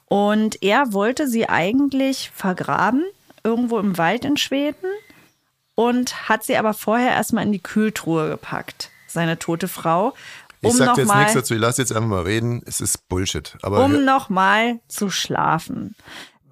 Und 0.10 0.64
er 0.64 0.94
wollte 0.94 1.28
sie 1.28 1.50
eigentlich 1.50 2.32
vergraben, 2.34 3.04
irgendwo 3.44 3.80
im 3.80 3.98
Wald 3.98 4.26
in 4.26 4.38
Schweden. 4.38 4.90
Und 5.76 6.28
hat 6.28 6.44
sie 6.44 6.58
aber 6.58 6.74
vorher 6.74 7.12
erstmal 7.12 7.46
in 7.46 7.52
die 7.52 7.62
Kühltruhe 7.62 8.30
gepackt, 8.30 8.90
seine 9.06 9.38
tote 9.38 9.68
Frau. 9.68 10.14
Ich 10.62 10.72
Um 10.72 10.76
sag 10.76 10.96
dir 10.96 11.02
jetzt 11.02 11.08
nochmal 11.08 11.24
nichts 11.24 11.34
dazu, 11.34 11.54
ich 11.54 11.60
lass 11.60 11.78
jetzt 11.78 11.92
einfach 11.92 12.10
mal 12.10 12.24
reden. 12.24 12.64
Es 12.66 12.82
ist 12.82 13.08
Bullshit. 13.10 13.56
Aber 13.62 13.84
um 13.84 14.04
nochmal 14.06 14.80
zu 14.88 15.12
schlafen. 15.12 15.96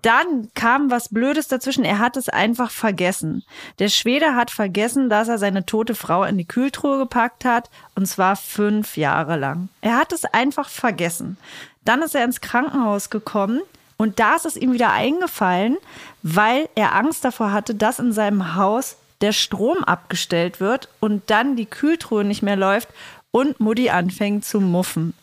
Dann 0.03 0.51
kam 0.53 0.91
was 0.91 1.09
Blödes 1.09 1.47
dazwischen. 1.47 1.83
Er 1.83 1.97
hat 1.97 2.15
es 2.15 2.29
einfach 2.29 2.69
vergessen. 2.69 3.43
Der 3.79 3.89
Schwede 3.89 4.35
hat 4.35 4.51
vergessen, 4.51 5.09
dass 5.09 5.27
er 5.27 5.39
seine 5.39 5.65
tote 5.65 5.95
Frau 5.95 6.23
in 6.23 6.37
die 6.37 6.45
Kühltruhe 6.45 6.99
gepackt 6.99 7.43
hat. 7.43 7.71
Und 7.95 8.05
zwar 8.05 8.35
fünf 8.35 8.97
Jahre 8.97 9.35
lang. 9.35 9.69
Er 9.81 9.97
hat 9.97 10.11
es 10.11 10.23
einfach 10.25 10.69
vergessen. 10.69 11.37
Dann 11.85 12.01
ist 12.01 12.15
er 12.15 12.25
ins 12.25 12.41
Krankenhaus 12.41 13.09
gekommen. 13.09 13.61
Und 13.97 14.19
da 14.19 14.35
ist 14.35 14.45
es 14.45 14.57
ihm 14.57 14.73
wieder 14.73 14.91
eingefallen, 14.91 15.77
weil 16.21 16.67
er 16.75 16.95
Angst 16.95 17.23
davor 17.23 17.53
hatte, 17.53 17.73
dass 17.75 17.99
in 17.99 18.11
seinem 18.11 18.55
Haus 18.55 18.97
der 19.21 19.31
Strom 19.31 19.83
abgestellt 19.85 20.59
wird 20.59 20.89
und 20.99 21.29
dann 21.29 21.55
die 21.55 21.65
Kühltruhe 21.65 22.25
nicht 22.25 22.41
mehr 22.41 22.57
läuft 22.57 22.89
und 23.31 23.61
Mutti 23.61 23.89
anfängt 23.89 24.43
zu 24.43 24.59
muffen. 24.59 25.13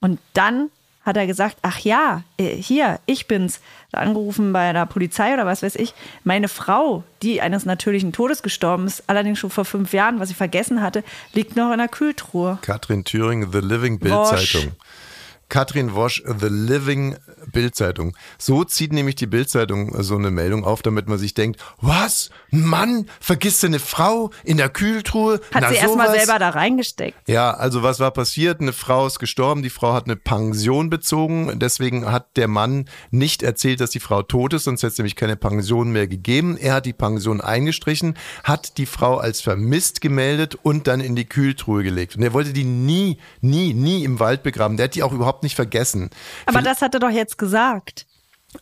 Und 0.00 0.18
dann 0.34 0.70
hat 1.06 1.16
er 1.16 1.28
gesagt, 1.28 1.58
ach 1.62 1.78
ja, 1.78 2.24
äh, 2.36 2.56
hier, 2.56 2.98
ich 3.06 3.28
bin's. 3.28 3.60
Angerufen 3.92 4.52
bei 4.52 4.72
der 4.72 4.84
Polizei 4.84 5.32
oder 5.32 5.46
was 5.46 5.62
weiß 5.62 5.76
ich. 5.76 5.94
Meine 6.24 6.48
Frau, 6.48 7.04
die 7.22 7.40
eines 7.40 7.64
natürlichen 7.64 8.12
Todes 8.12 8.42
gestorben 8.42 8.86
ist, 8.86 9.04
allerdings 9.06 9.38
schon 9.38 9.50
vor 9.50 9.64
fünf 9.64 9.92
Jahren, 9.92 10.20
was 10.20 10.30
ich 10.30 10.36
vergessen 10.36 10.82
hatte, 10.82 11.04
liegt 11.32 11.56
noch 11.56 11.72
in 11.72 11.78
der 11.78 11.88
Kühltruhe. 11.88 12.58
Katrin 12.60 13.04
Thüring, 13.04 13.50
The 13.52 13.60
Living 13.60 14.00
Bild. 14.00 14.26
Zeitung. 14.26 14.72
Katrin 15.48 15.94
Wosch, 15.94 16.22
The 16.26 16.48
Living 16.48 17.16
Bildzeitung. 17.52 18.16
So 18.38 18.64
zieht 18.64 18.92
nämlich 18.92 19.14
die 19.14 19.26
Bildzeitung 19.26 20.02
so 20.02 20.16
eine 20.16 20.30
Meldung 20.30 20.64
auf, 20.64 20.82
damit 20.82 21.08
man 21.08 21.18
sich 21.18 21.34
denkt, 21.34 21.60
was? 21.80 22.30
Ein 22.52 22.64
Mann 22.64 23.06
vergisst 23.20 23.60
seine 23.60 23.78
Frau 23.78 24.30
in 24.44 24.56
der 24.56 24.68
Kühltruhe? 24.68 25.40
Hat 25.52 25.62
Na, 25.62 25.70
sie 25.70 25.76
erstmal 25.76 26.10
selber 26.10 26.38
da 26.38 26.50
reingesteckt. 26.50 27.16
Ja, 27.28 27.52
also 27.52 27.82
was 27.82 28.00
war 28.00 28.10
passiert? 28.10 28.60
Eine 28.60 28.72
Frau 28.72 29.06
ist 29.06 29.18
gestorben, 29.18 29.62
die 29.62 29.70
Frau 29.70 29.92
hat 29.92 30.06
eine 30.06 30.16
Pension 30.16 30.90
bezogen, 30.90 31.58
deswegen 31.58 32.10
hat 32.10 32.36
der 32.36 32.48
Mann 32.48 32.86
nicht 33.10 33.42
erzählt, 33.42 33.80
dass 33.80 33.90
die 33.90 34.00
Frau 34.00 34.22
tot 34.22 34.52
ist, 34.52 34.64
sonst 34.64 34.82
hätte 34.82 34.92
es 34.92 34.98
nämlich 34.98 35.16
keine 35.16 35.36
Pension 35.36 35.92
mehr 35.92 36.08
gegeben. 36.08 36.56
Er 36.56 36.74
hat 36.74 36.86
die 36.86 36.92
Pension 36.92 37.40
eingestrichen, 37.40 38.16
hat 38.44 38.78
die 38.78 38.86
Frau 38.86 39.16
als 39.18 39.40
vermisst 39.40 40.00
gemeldet 40.00 40.56
und 40.62 40.86
dann 40.86 41.00
in 41.00 41.16
die 41.16 41.26
Kühltruhe 41.26 41.82
gelegt. 41.82 42.16
Und 42.16 42.22
er 42.22 42.32
wollte 42.32 42.52
die 42.52 42.64
nie, 42.64 43.18
nie, 43.40 43.74
nie 43.74 44.04
im 44.04 44.18
Wald 44.20 44.42
begraben. 44.42 44.76
Der 44.76 44.84
hat 44.84 44.94
die 44.94 45.02
auch 45.02 45.12
überhaupt 45.12 45.35
nicht 45.42 45.56
vergessen. 45.56 46.10
Aber 46.46 46.62
das 46.62 46.82
hat 46.82 46.94
er 46.94 47.00
doch 47.00 47.10
jetzt 47.10 47.38
gesagt. 47.38 48.06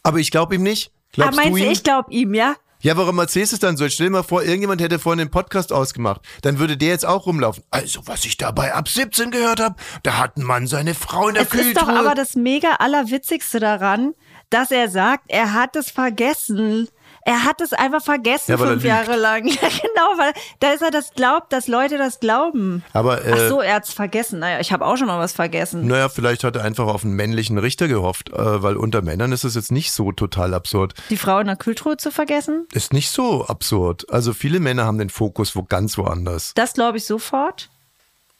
Aber 0.02 0.18
ich 0.18 0.30
glaube 0.30 0.54
ihm 0.56 0.62
nicht. 0.62 0.90
Ah, 0.94 1.00
Glaubst 1.12 1.36
meinst 1.36 1.58
du 1.60 1.64
ihm? 1.64 1.70
ich 1.70 1.82
glaub 1.84 2.10
ihm, 2.10 2.34
ja? 2.34 2.56
Ja, 2.80 2.96
warum 2.98 3.18
erzählst 3.18 3.52
du 3.52 3.56
es 3.56 3.60
dann 3.60 3.76
so? 3.78 3.88
Stell 3.88 4.08
dir 4.08 4.12
mal 4.12 4.22
vor, 4.22 4.42
irgendjemand 4.42 4.82
hätte 4.82 4.98
vorhin 4.98 5.18
den 5.18 5.30
Podcast 5.30 5.72
ausgemacht. 5.72 6.20
Dann 6.42 6.58
würde 6.58 6.76
der 6.76 6.88
jetzt 6.88 7.06
auch 7.06 7.24
rumlaufen. 7.26 7.64
Also, 7.70 8.06
was 8.06 8.26
ich 8.26 8.36
dabei 8.36 8.74
ab 8.74 8.88
17 8.88 9.30
gehört 9.30 9.58
habe, 9.60 9.76
da 10.02 10.18
hat 10.18 10.36
ein 10.36 10.42
Mann 10.42 10.66
seine 10.66 10.94
Frau 10.94 11.28
in 11.28 11.34
der 11.34 11.46
Kühltruhe. 11.46 11.70
ist 11.70 11.80
doch 11.80 11.88
aber 11.88 12.14
das 12.14 12.34
mega 12.34 12.72
allerwitzigste 12.80 13.58
daran, 13.58 14.12
dass 14.50 14.70
er 14.70 14.90
sagt, 14.90 15.24
er 15.28 15.54
hat 15.54 15.76
es 15.76 15.90
vergessen. 15.90 16.88
Er 17.26 17.44
hat 17.44 17.60
es 17.62 17.72
einfach 17.72 18.02
vergessen 18.02 18.50
Ja, 18.52 18.58
fünf. 18.58 18.84
Jahre 18.84 19.16
lang. 19.16 19.46
Ja, 19.48 19.68
genau, 19.68 20.18
weil 20.18 20.32
da 20.60 20.72
ist 20.72 20.82
er 20.82 20.90
das 20.90 21.12
glaubt, 21.14 21.52
dass 21.52 21.68
Leute 21.68 21.96
das 21.96 22.20
glauben. 22.20 22.84
aber, 22.92 23.24
äh, 23.24 23.32
Ach 23.32 23.48
so, 23.48 23.60
er 23.60 23.76
hat's 23.76 23.92
vergessen. 23.92 24.40
Naja, 24.40 24.60
ich 24.60 24.72
habe 24.72 24.84
auch 24.84 24.96
schon 24.96 25.06
mal 25.06 25.18
was 25.18 25.32
vergessen. 25.32 25.86
naja, 25.86 26.08
vielleicht 26.08 26.44
hat 26.44 26.56
er 26.56 26.64
einfach 26.64 26.86
auf 26.86 27.02
einen 27.04 27.14
männlichen 27.14 27.56
Richter 27.58 27.88
gehofft, 27.88 28.30
äh, 28.30 28.62
weil 28.62 28.76
unter 28.76 29.00
Männern 29.02 29.32
ist 29.32 29.44
es 29.44 29.54
jetzt 29.54 29.72
nicht 29.72 29.92
so 29.92 30.12
total 30.12 30.52
absurd. 30.54 30.94
Die 31.10 31.16
Frau 31.16 31.38
in 31.38 31.46
der 31.46 31.56
Kühltruhe 31.56 31.96
zu 31.96 32.10
vergessen? 32.10 32.66
Ist 32.72 32.92
nicht 32.92 33.10
so 33.10 33.46
absurd. 33.46 34.04
Also 34.10 34.32
viele 34.34 34.60
Männer 34.60 34.84
haben 34.84 34.98
den 34.98 35.10
Fokus 35.10 35.56
wo 35.56 35.62
ganz 35.62 35.96
woanders. 35.96 36.52
Das 36.54 36.74
glaube 36.74 36.98
ich 36.98 37.06
sofort. 37.06 37.70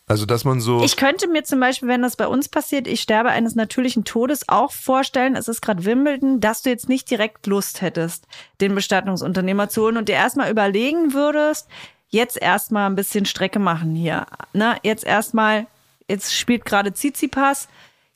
Also, 0.06 0.26
dass 0.26 0.44
man 0.44 0.60
so. 0.60 0.82
Ich 0.84 0.96
könnte 0.96 1.28
mir 1.28 1.44
zum 1.44 1.60
Beispiel, 1.60 1.88
wenn 1.88 2.02
das 2.02 2.16
bei 2.16 2.26
uns 2.26 2.48
passiert, 2.48 2.86
ich 2.86 3.00
sterbe 3.00 3.30
eines 3.30 3.54
natürlichen 3.54 4.04
Todes, 4.04 4.48
auch 4.48 4.70
vorstellen, 4.70 5.34
es 5.34 5.48
ist 5.48 5.62
gerade 5.62 5.86
Wimbledon, 5.86 6.40
dass 6.40 6.60
du 6.60 6.68
jetzt 6.68 6.90
nicht 6.90 7.10
direkt 7.10 7.46
Lust 7.46 7.80
hättest, 7.80 8.26
den 8.60 8.74
Bestattungsunternehmer 8.74 9.70
zu 9.70 9.82
holen 9.82 9.96
und 9.96 10.10
dir 10.10 10.16
erstmal 10.16 10.50
überlegen 10.50 11.14
würdest, 11.14 11.68
jetzt 12.10 12.40
erstmal 12.40 12.88
ein 12.88 12.96
bisschen 12.96 13.24
Strecke 13.24 13.58
machen 13.58 13.94
hier. 13.94 14.26
Ne? 14.52 14.76
Jetzt 14.82 15.04
erstmal, 15.04 15.66
jetzt 16.06 16.34
spielt 16.34 16.66
gerade 16.66 16.92
Tsitsipas 16.92 17.68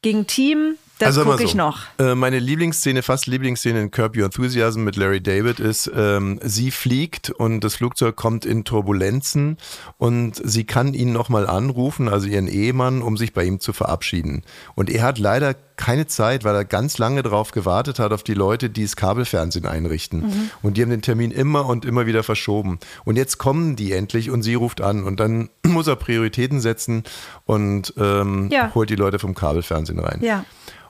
gegen 0.03 0.27
Team, 0.27 0.77
das 0.99 1.09
Also 1.17 1.25
gucke 1.25 1.43
ich 1.45 1.53
so, 1.53 1.57
noch. 1.57 1.79
Äh, 1.99 2.15
meine 2.15 2.39
Lieblingsszene, 2.39 3.03
fast 3.03 3.27
Lieblingsszene 3.27 3.81
in 3.81 3.91
Curb 3.91 4.17
Your 4.17 4.25
Enthusiasm 4.25 4.83
mit 4.83 4.97
Larry 4.97 5.21
David 5.21 5.61
ist, 5.61 5.91
ähm, 5.95 6.39
sie 6.43 6.71
fliegt 6.71 7.31
und 7.31 7.61
das 7.63 7.77
Flugzeug 7.77 8.17
kommt 8.17 8.45
in 8.45 8.65
Turbulenzen 8.65 9.57
und 9.97 10.41
sie 10.43 10.65
kann 10.65 10.95
ihn 10.95 11.13
nochmal 11.13 11.47
anrufen, 11.47 12.09
also 12.09 12.27
ihren 12.27 12.49
Ehemann, 12.49 13.03
um 13.03 13.17
sich 13.17 13.33
bei 13.33 13.45
ihm 13.45 13.61
zu 13.61 13.73
verabschieden. 13.73 14.43
Und 14.75 14.91
er 14.91 15.03
hat 15.03 15.19
leider 15.19 15.55
keine 15.77 16.09
Zeit, 16.09 16.43
weil 16.43 16.57
er 16.57 16.65
ganz 16.65 16.99
lange 16.99 17.23
darauf 17.23 17.53
gewartet 17.53 18.01
hat, 18.01 18.13
auf 18.13 18.25
die 18.25 18.35
Leute, 18.35 18.69
die 18.69 18.83
das 18.83 18.97
Kabelfernsehen 18.97 19.65
einrichten. 19.65 20.51
Und 20.61 20.77
die 20.77 20.83
haben 20.83 20.91
den 20.91 21.03
Termin 21.03 21.31
immer 21.31 21.67
und 21.67 21.85
immer 21.85 22.07
wieder 22.07 22.25
verschoben. 22.25 22.81
Und 23.05 23.15
jetzt 23.15 23.39
kommen 23.39 23.77
die 23.77 23.93
endlich 23.93 24.31
und 24.31 24.43
sie 24.43 24.55
ruft 24.55 24.81
an 24.81 25.05
und 25.05 25.21
dann 25.21 25.51
muss 25.67 25.87
er 25.87 25.95
Prioritäten 25.95 26.61
setzen 26.61 27.05
und 27.47 27.95
ähm, 27.97 28.49
Ja. 28.51 28.73
holt 28.75 28.91
die 28.91 28.97
Leute 28.97 29.21
vom 29.21 29.37
Kabelfernsehen 29.37 30.01
rein. 30.01 30.19
Ja. 30.21 30.45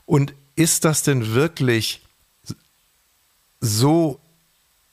Und 0.08 0.32
ist 0.56 0.86
das 0.86 1.02
denn 1.02 1.34
wirklich 1.34 2.00
so 3.60 4.18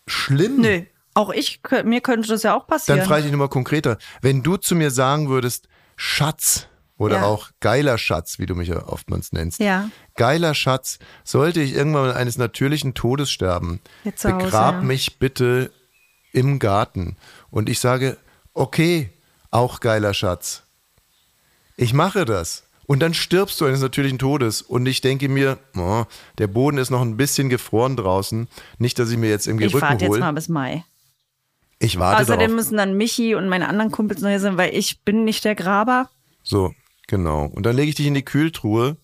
schlimm? 0.06 0.60
Nö, 0.60 0.82
auch 1.14 1.30
ich, 1.32 1.62
mir 1.86 2.02
könnte 2.02 2.28
das 2.28 2.44
ja 2.44 2.54
auch 2.54 2.68
passieren. 2.68 3.00
Dann 3.00 3.08
frage 3.08 3.22
ich 3.22 3.26
dich 3.28 3.32
nochmal 3.32 3.48
konkreter. 3.48 3.98
Wenn 4.22 4.44
du 4.44 4.58
zu 4.58 4.76
mir 4.76 4.92
sagen 4.92 5.30
würdest, 5.30 5.70
Schatz 5.96 6.68
oder 6.98 7.20
Ja. 7.20 7.24
auch 7.24 7.52
geiler 7.62 7.98
Schatz, 7.98 8.40
wie 8.40 8.46
du 8.46 8.56
mich 8.56 8.68
ja 8.68 8.88
oftmals 8.90 9.32
nennst, 9.32 9.62
Ja. 9.62 9.90
geiler 10.16 10.54
Schatz, 10.54 11.00
sollte 11.24 11.62
ich 11.62 11.74
irgendwann 11.76 12.12
eines 12.12 12.38
natürlichen 12.38 12.94
Todes 12.94 13.32
sterben, 13.32 13.80
Hause, 14.04 14.34
begrab 14.34 14.76
ja. 14.76 14.82
mich 14.82 15.18
bitte 15.18 15.72
im 16.34 16.60
Garten. 16.60 17.16
Und 17.52 17.70
ich 17.70 17.80
sage, 17.80 18.18
okay, 18.54 19.10
auch 19.50 19.80
geiler 19.80 20.14
Schatz. 20.14 20.64
Ich 21.78 21.94
mache 21.94 22.26
das. 22.26 22.65
Und 22.88 23.00
dann 23.00 23.14
stirbst 23.14 23.60
du 23.60 23.66
eines 23.66 23.82
natürlichen 23.82 24.20
Todes. 24.20 24.62
Und 24.62 24.86
ich 24.86 25.02
denke 25.02 25.30
mir, 25.30 25.58
oh, 25.76 26.04
der 26.38 26.48
Boden 26.48 26.78
ist 26.78 26.90
noch 26.92 27.02
ein 27.02 27.18
bisschen 27.18 27.50
gefroren 27.50 27.96
draußen. 27.96 28.48
Nicht, 28.78 29.00
dass 29.00 29.10
ich 29.10 29.18
mir 29.18 29.30
jetzt 29.30 29.48
irgendwie 29.48 29.66
ich 29.66 29.74
Rücken 29.74 29.88
warte 29.88 30.06
jetzt 30.06 30.20
mal 30.20 30.34
bis 30.34 30.50
Mai. 30.50 30.84
Ich 31.80 32.00
warte 32.00 32.22
Außerdem 32.22 32.40
darauf. 32.40 32.56
müssen 32.56 32.78
dann 32.78 32.96
Michi 32.96 33.36
und 33.36 33.50
meine 33.50 33.68
anderen 33.68 33.92
Kumpels 33.92 34.22
noch 34.22 34.30
hier 34.30 34.40
sein, 34.40 34.58
weil 34.58 34.74
ich 34.74 35.02
bin 35.02 35.26
nicht 35.26 35.44
der 35.44 35.56
Graber. 35.56 36.10
So, 36.44 36.74
genau. 37.08 37.46
Und 37.46 37.66
dann 37.66 37.76
lege 37.76 37.90
ich 37.90 37.96
dich 37.96 38.08
in 38.08 38.14
die 38.14 38.24
Kühltruhe 38.24 38.98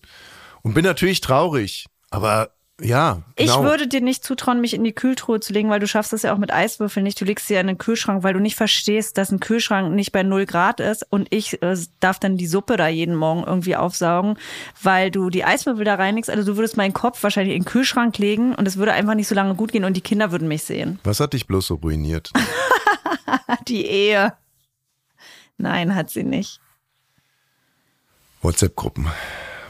und 0.62 0.74
bin 0.74 0.84
natürlich 0.84 1.20
traurig. 1.20 1.86
Aber 2.10 2.50
ja, 2.82 3.22
genau. 3.36 3.58
Ich 3.58 3.62
würde 3.62 3.86
dir 3.86 4.00
nicht 4.00 4.24
zutrauen, 4.24 4.60
mich 4.60 4.74
in 4.74 4.84
die 4.84 4.92
Kühltruhe 4.92 5.40
zu 5.40 5.52
legen, 5.52 5.70
weil 5.70 5.80
du 5.80 5.86
schaffst 5.86 6.12
das 6.12 6.22
ja 6.22 6.32
auch 6.34 6.38
mit 6.38 6.52
Eiswürfeln 6.52 7.04
nicht. 7.04 7.20
Du 7.20 7.24
legst 7.24 7.46
sie 7.46 7.54
ja 7.54 7.60
in 7.60 7.66
den 7.66 7.78
Kühlschrank, 7.78 8.22
weil 8.22 8.34
du 8.34 8.40
nicht 8.40 8.56
verstehst, 8.56 9.18
dass 9.18 9.30
ein 9.30 9.40
Kühlschrank 9.40 9.94
nicht 9.94 10.12
bei 10.12 10.22
0 10.22 10.46
Grad 10.46 10.80
ist 10.80 11.06
und 11.10 11.28
ich 11.30 11.62
äh, 11.62 11.76
darf 12.00 12.18
dann 12.18 12.36
die 12.36 12.46
Suppe 12.46 12.76
da 12.76 12.88
jeden 12.88 13.14
Morgen 13.14 13.44
irgendwie 13.44 13.76
aufsaugen, 13.76 14.36
weil 14.82 15.10
du 15.10 15.30
die 15.30 15.44
Eiswürfel 15.44 15.84
da 15.84 15.94
reinigst. 15.94 16.30
Also 16.30 16.44
du 16.44 16.56
würdest 16.56 16.76
meinen 16.76 16.92
Kopf 16.92 17.22
wahrscheinlich 17.22 17.56
in 17.56 17.62
den 17.62 17.68
Kühlschrank 17.68 18.18
legen 18.18 18.54
und 18.54 18.66
es 18.66 18.76
würde 18.76 18.92
einfach 18.92 19.14
nicht 19.14 19.28
so 19.28 19.34
lange 19.34 19.54
gut 19.54 19.72
gehen 19.72 19.84
und 19.84 19.96
die 19.96 20.00
Kinder 20.00 20.32
würden 20.32 20.48
mich 20.48 20.64
sehen. 20.64 20.98
Was 21.04 21.20
hat 21.20 21.32
dich 21.32 21.46
bloß 21.46 21.66
so 21.66 21.74
ruiniert? 21.76 22.32
Die 23.68 23.86
Ehe. 23.86 24.34
Nein, 25.56 25.94
hat 25.94 26.10
sie 26.10 26.24
nicht. 26.24 26.60
WhatsApp-Gruppen. 28.42 29.06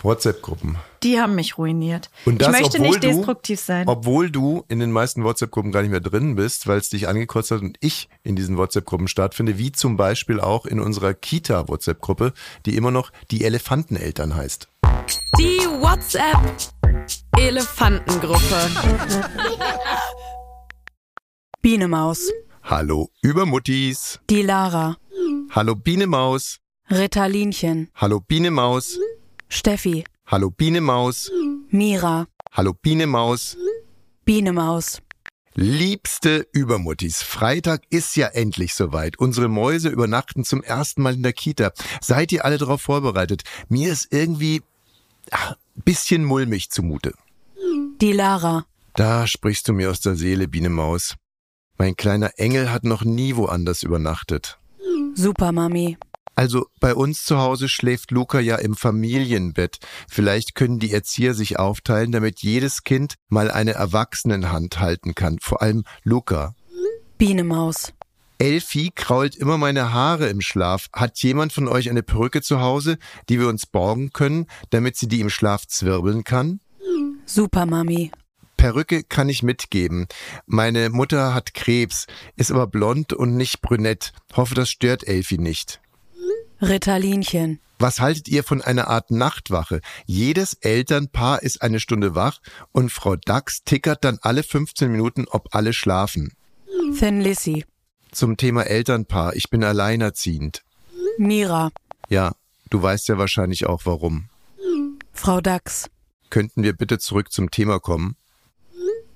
WhatsApp-Gruppen. 0.03 0.79
Die 1.03 1.21
haben 1.21 1.35
mich 1.35 1.59
ruiniert. 1.59 2.11
Und 2.25 2.41
das, 2.41 2.55
ich 2.55 2.61
möchte 2.61 2.81
nicht 2.81 3.03
du, 3.03 3.09
destruktiv 3.09 3.59
sein. 3.61 3.89
Obwohl 3.89 4.31
du 4.31 4.65
in 4.69 4.79
den 4.79 4.93
meisten 4.93 5.25
WhatsApp-Gruppen 5.25 5.73
gar 5.73 5.83
nicht 5.83 5.91
mehr 5.91 6.01
drin 6.01 6.37
bist, 6.37 6.67
weil 6.69 6.79
es 6.79 6.89
dich 6.91 7.09
angekotzt 7.09 7.51
hat 7.51 7.61
und 7.61 7.77
ich 7.81 8.09
in 8.23 8.37
diesen 8.37 8.57
WhatsApp-Gruppen 8.57 9.09
stattfinde, 9.09 9.59
wie 9.59 9.73
zum 9.73 9.97
Beispiel 9.97 10.39
auch 10.41 10.65
in 10.65 10.79
unserer 10.81 11.13
Kita-WhatsApp-Gruppe, 11.15 12.33
die 12.67 12.77
immer 12.77 12.91
noch 12.93 13.11
die 13.31 13.45
Elefanteneltern 13.45 14.35
heißt. 14.37 14.69
Die 15.39 15.59
WhatsApp 15.81 16.39
Elefantengruppe. 17.37 18.71
Biene 21.61 21.89
Maus, 21.89 22.31
Hallo 22.65 23.11
Übermuttis. 23.23 24.21
die 24.31 24.43
Lara, 24.43 24.97
Hallo 25.51 25.75
Biene 25.75 26.07
Maus. 26.07 26.59
Ritalinchen, 26.91 27.89
Hallo 27.95 28.21
Biene 28.21 28.51
Maus. 28.51 28.99
Steffi, 29.49 30.05
Hallo 30.33 30.49
Biene 30.51 30.81
Maus. 30.81 31.31
Mira, 31.69 32.27
Hallo 32.53 32.73
Biene 32.73 33.07
Maus. 33.07 33.55
Biene 34.25 34.55
Maus, 34.55 35.03
Liebste 35.55 36.47
Übermuttis, 36.53 37.23
Freitag 37.23 37.83
ist 37.91 38.17
ja 38.17 38.29
endlich 38.29 38.73
soweit. 38.73 39.19
Unsere 39.19 39.49
Mäuse 39.49 39.91
übernachten 39.91 40.43
zum 40.45 40.63
ersten 40.63 41.03
Mal 41.03 41.13
in 41.13 41.23
der 41.23 41.35
Kita. 41.35 41.73
Seid 42.01 42.33
ihr 42.33 42.47
alle 42.47 42.57
darauf 42.57 42.81
vorbereitet? 42.81 43.43
Mir 43.69 43.93
ist 43.93 44.11
irgendwie 44.11 44.63
ach, 45.31 45.57
bisschen 45.85 46.25
mulmig 46.25 46.71
zumute. 46.71 47.13
die 48.01 48.13
Lara, 48.13 48.65
Da 48.95 49.27
sprichst 49.27 49.69
du 49.69 49.75
mir 49.75 49.91
aus 49.91 50.01
der 50.01 50.17
Seele, 50.17 50.49
Biene 50.49 50.71
Maus. 50.71 51.15
Mein 51.77 51.95
kleiner 51.95 52.31
Engel 52.39 52.73
hat 52.73 52.85
noch 52.85 53.05
nie 53.05 53.37
woanders 53.37 53.83
übernachtet. 53.83 54.59
Supermami, 55.15 55.99
Also 56.35 56.67
bei 56.81 56.95
uns 56.95 57.25
zu 57.25 57.39
Hause 57.39 57.69
schläft 57.69 58.11
Luca 58.11 58.41
ja 58.41 58.57
im 58.57 58.75
Familienbett. 58.75 59.79
Vielleicht 60.09 60.55
können 60.55 60.79
die 60.79 60.93
Erzieher 60.93 61.35
sich 61.35 61.59
aufteilen, 61.59 62.13
damit 62.13 62.41
jedes 62.41 62.85
Kind 62.85 63.15
mal 63.29 63.51
eine 63.51 63.73
Erwachsenenhand 63.73 64.81
halten 64.81 65.15
kann. 65.15 65.39
Vor 65.41 65.63
allem 65.63 65.85
Luca. 66.05 66.55
Biene 67.19 67.45
Maus, 67.45 67.93
Elfi 68.43 68.91
krault 68.93 69.37
immer 69.37 69.57
meine 69.57 69.93
Haare 69.93 70.29
im 70.29 70.41
Schlaf. 70.41 70.89
Hat 70.93 71.23
jemand 71.23 71.53
von 71.53 71.69
euch 71.69 71.89
eine 71.89 72.03
Perücke 72.03 72.43
zu 72.43 72.61
Hause, 72.61 72.99
die 73.29 73.39
wir 73.39 73.47
uns 73.47 73.67
borgen 73.67 74.13
können, 74.13 74.47
damit 74.71 74.97
sie 74.97 75.07
die 75.07 75.21
im 75.21 75.31
Schlaf 75.31 75.69
zwirbeln 75.69 76.25
kann? 76.25 76.59
Supermami, 77.25 78.11
Perücke 78.57 79.05
kann 79.05 79.29
ich 79.29 79.43
mitgeben. 79.43 80.07
Meine 80.47 80.91
Mutter 80.91 81.35
hat 81.35 81.55
Krebs, 81.55 82.07
ist 82.37 82.51
aber 82.51 82.67
blond 82.67 83.13
und 83.13 83.37
nicht 83.37 83.61
brünett. 83.61 84.13
Hoffe, 84.35 84.55
das 84.55 84.71
stört 84.71 85.07
Elfi 85.07 85.39
nicht. 85.39 85.81
Ritalinchen, 86.63 87.59
Was 87.81 87.99
haltet 88.01 88.29
ihr 88.29 88.45
von 88.45 88.63
einer 88.63 88.87
Art 88.87 89.11
Nachtwache? 89.11 89.81
Jedes 90.07 90.55
Elternpaar 90.55 91.43
ist 91.43 91.61
eine 91.61 91.81
Stunde 91.81 92.15
wach 92.15 92.39
und 92.71 92.93
Frau 92.93 93.17
Dax 93.17 93.65
tickert 93.65 94.05
dann 94.05 94.19
alle 94.23 94.45
15 94.45 94.91
Minuten, 94.91 95.27
ob 95.29 95.55
alle 95.57 95.73
schlafen. 95.73 96.33
Thin 96.97 97.21
Lissy, 97.21 97.65
Zum 98.13 98.37
Thema 98.37 98.63
Elternpaar. 98.63 99.35
Ich 99.35 99.51
bin 99.51 99.65
alleinerziehend. 99.65 100.63
Mira, 101.19 101.73
Ja, 102.09 102.33
du 102.71 102.81
weißt 102.81 103.09
ja 103.09 103.19
wahrscheinlich 103.19 103.67
auch 103.67 103.83
warum. 103.85 104.29
Frau 105.13 105.41
Dachs. 105.41 105.91
Könnten 106.31 106.63
wir 106.63 106.75
bitte 106.75 106.99
zurück 107.01 107.33
zum 107.33 107.51
Thema 107.51 107.81
kommen? 107.81 108.17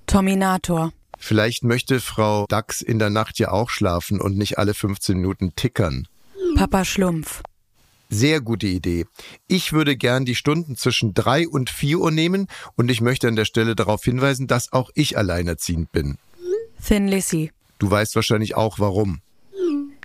Tominator. 0.07 0.93
Vielleicht 1.19 1.63
möchte 1.63 2.01
Frau 2.01 2.47
Dachs 2.49 2.81
in 2.83 2.99
der 2.99 3.11
Nacht 3.11 3.39
ja 3.39 3.51
auch 3.53 3.71
schlafen 3.71 4.21
und 4.21 4.37
nicht 4.37 4.59
alle 4.59 4.75
15 4.75 5.17
Minuten 5.17 5.55
tickern. 5.57 6.09
Papa 6.57 6.87
Schlumpf. 6.87 7.43
Sehr 8.09 8.41
gute 8.41 8.67
Idee. 8.67 9.05
Ich 9.47 9.75
würde 9.75 9.95
gern 9.95 10.25
die 10.25 10.35
Stunden 10.35 10.75
zwischen 10.75 11.13
drei 11.13 11.47
und 11.47 11.69
vier 11.69 11.99
Uhr 11.99 12.11
nehmen 12.11 12.47
und 12.77 12.91
ich 12.91 13.03
möchte 13.03 13.29
an 13.29 13.37
der 13.37 13.45
Stelle 13.45 13.77
darauf 13.77 14.03
hinweisen, 14.03 14.47
dass 14.47 14.73
auch 14.73 14.89
ich 14.95 15.19
alleinerziehend 15.19 15.93
bin. 15.93 16.17
Thin 16.83 17.09
Lissy. 17.09 17.53
Du 17.79 17.91
weißt 17.91 18.15
wahrscheinlich 18.17 18.57
auch 18.57 18.79
warum. 18.79 19.21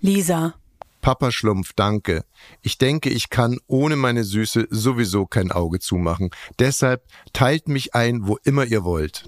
Lisa. 0.02 0.56
Papa 1.00 1.32
Schlumpf, 1.32 1.72
danke. 1.74 2.26
Ich 2.62 2.78
denke, 2.78 3.10
ich 3.10 3.30
kann 3.30 3.58
ohne 3.68 3.96
meine 3.96 4.26
Süße 4.26 4.68
sowieso 4.70 5.26
kein 5.26 5.54
Auge 5.54 5.80
zumachen. 5.80 6.32
Deshalb 6.60 7.04
teilt 7.32 7.70
mich 7.70 7.96
ein, 7.96 8.28
wo 8.28 8.38
immer 8.44 8.66
ihr 8.66 8.84
wollt. 8.84 9.24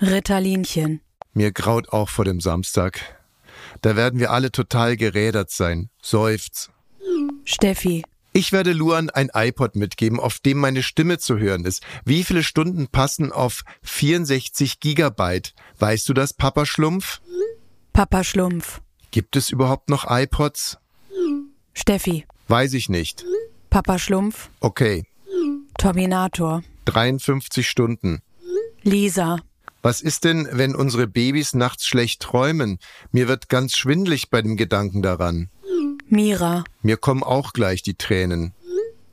Ritterlinchen. 0.00 1.00
Mir 1.32 1.52
graut 1.52 1.90
auch 1.90 2.08
vor 2.08 2.24
dem 2.24 2.40
Samstag. 2.40 3.15
Da 3.82 3.96
werden 3.96 4.20
wir 4.20 4.30
alle 4.30 4.50
total 4.52 4.96
gerädert 4.96 5.50
sein. 5.50 5.90
Seufz. 6.02 6.70
Steffi. 7.44 8.04
Ich 8.32 8.52
werde 8.52 8.72
Luan 8.72 9.08
ein 9.08 9.30
iPod 9.32 9.76
mitgeben, 9.76 10.20
auf 10.20 10.40
dem 10.40 10.58
meine 10.58 10.82
Stimme 10.82 11.18
zu 11.18 11.38
hören 11.38 11.64
ist. 11.64 11.82
Wie 12.04 12.22
viele 12.22 12.42
Stunden 12.42 12.88
passen 12.88 13.32
auf 13.32 13.62
64 13.82 14.80
Gigabyte? 14.80 15.54
Weißt 15.78 16.08
du 16.08 16.12
das, 16.12 16.34
Papa 16.34 16.66
Schlumpf? 16.66 17.20
Papa 17.92 18.24
Schlumpf. 18.24 18.82
Gibt 19.10 19.36
es 19.36 19.50
überhaupt 19.50 19.88
noch 19.88 20.04
iPods? 20.08 20.76
Steffi. 21.72 22.26
Weiß 22.48 22.74
ich 22.74 22.88
nicht. 22.90 23.24
Papa 23.70 23.98
Schlumpf. 23.98 24.50
Okay, 24.60 25.04
Tominator. 25.78 26.62
53 26.86 27.68
Stunden. 27.68 28.22
Lisa. 28.82 29.40
Was 29.86 30.00
ist 30.00 30.24
denn, 30.24 30.48
wenn 30.50 30.74
unsere 30.74 31.06
Babys 31.06 31.54
nachts 31.54 31.86
schlecht 31.86 32.20
träumen? 32.20 32.80
Mir 33.12 33.28
wird 33.28 33.48
ganz 33.48 33.76
schwindlig 33.76 34.30
bei 34.30 34.42
dem 34.42 34.56
Gedanken 34.56 35.00
daran. 35.00 35.48
Mira. 36.08 36.64
Mir 36.82 36.96
kommen 36.96 37.22
auch 37.22 37.52
gleich 37.52 37.82
die 37.82 37.94
Tränen. 37.94 38.52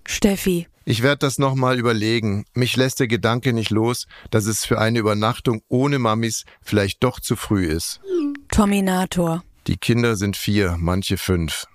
Steffi. 0.04 0.68
Ich 0.84 1.04
werde 1.04 1.20
das 1.20 1.38
nochmal 1.38 1.78
überlegen. 1.78 2.46
Mich 2.56 2.76
lässt 2.76 3.00
der 3.00 3.08
Gedanke 3.08 3.54
nicht 3.54 3.70
los, 3.70 4.08
dass 4.32 4.48
es 4.48 4.66
für 4.66 4.80
eine 4.80 4.98
Übernachtung 4.98 5.62
ohne 5.68 6.00
Mamis 6.00 6.44
vielleicht 6.64 7.04
doch 7.04 7.20
zu 7.20 7.36
früh 7.36 7.68
ist. 7.68 8.02
Tominator. 8.50 9.44
Die 9.68 9.78
Kinder 9.78 10.16
sind 10.16 10.36
vier, 10.36 10.78
manche 10.80 11.18
fünf. 11.20 11.68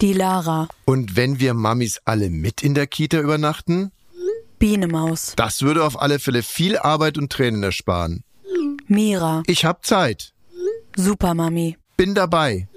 Die 0.00 0.12
Lara. 0.12 0.68
Und 0.84 1.16
wenn 1.16 1.40
wir 1.40 1.54
Mamis 1.54 2.00
alle 2.04 2.30
mit 2.30 2.62
in 2.62 2.76
der 2.76 2.86
Kita 2.86 3.18
übernachten? 3.18 3.90
Bienemaus. 4.62 5.32
Das 5.34 5.62
würde 5.62 5.82
auf 5.82 6.00
alle 6.00 6.20
Fälle 6.20 6.44
viel 6.44 6.78
Arbeit 6.78 7.18
und 7.18 7.32
Tränen 7.32 7.64
ersparen. 7.64 8.22
Mira. 8.86 9.42
Ich 9.48 9.64
hab 9.64 9.84
Zeit. 9.84 10.34
Supermami. 10.94 11.76
Bin 11.96 12.14
dabei. 12.14 12.68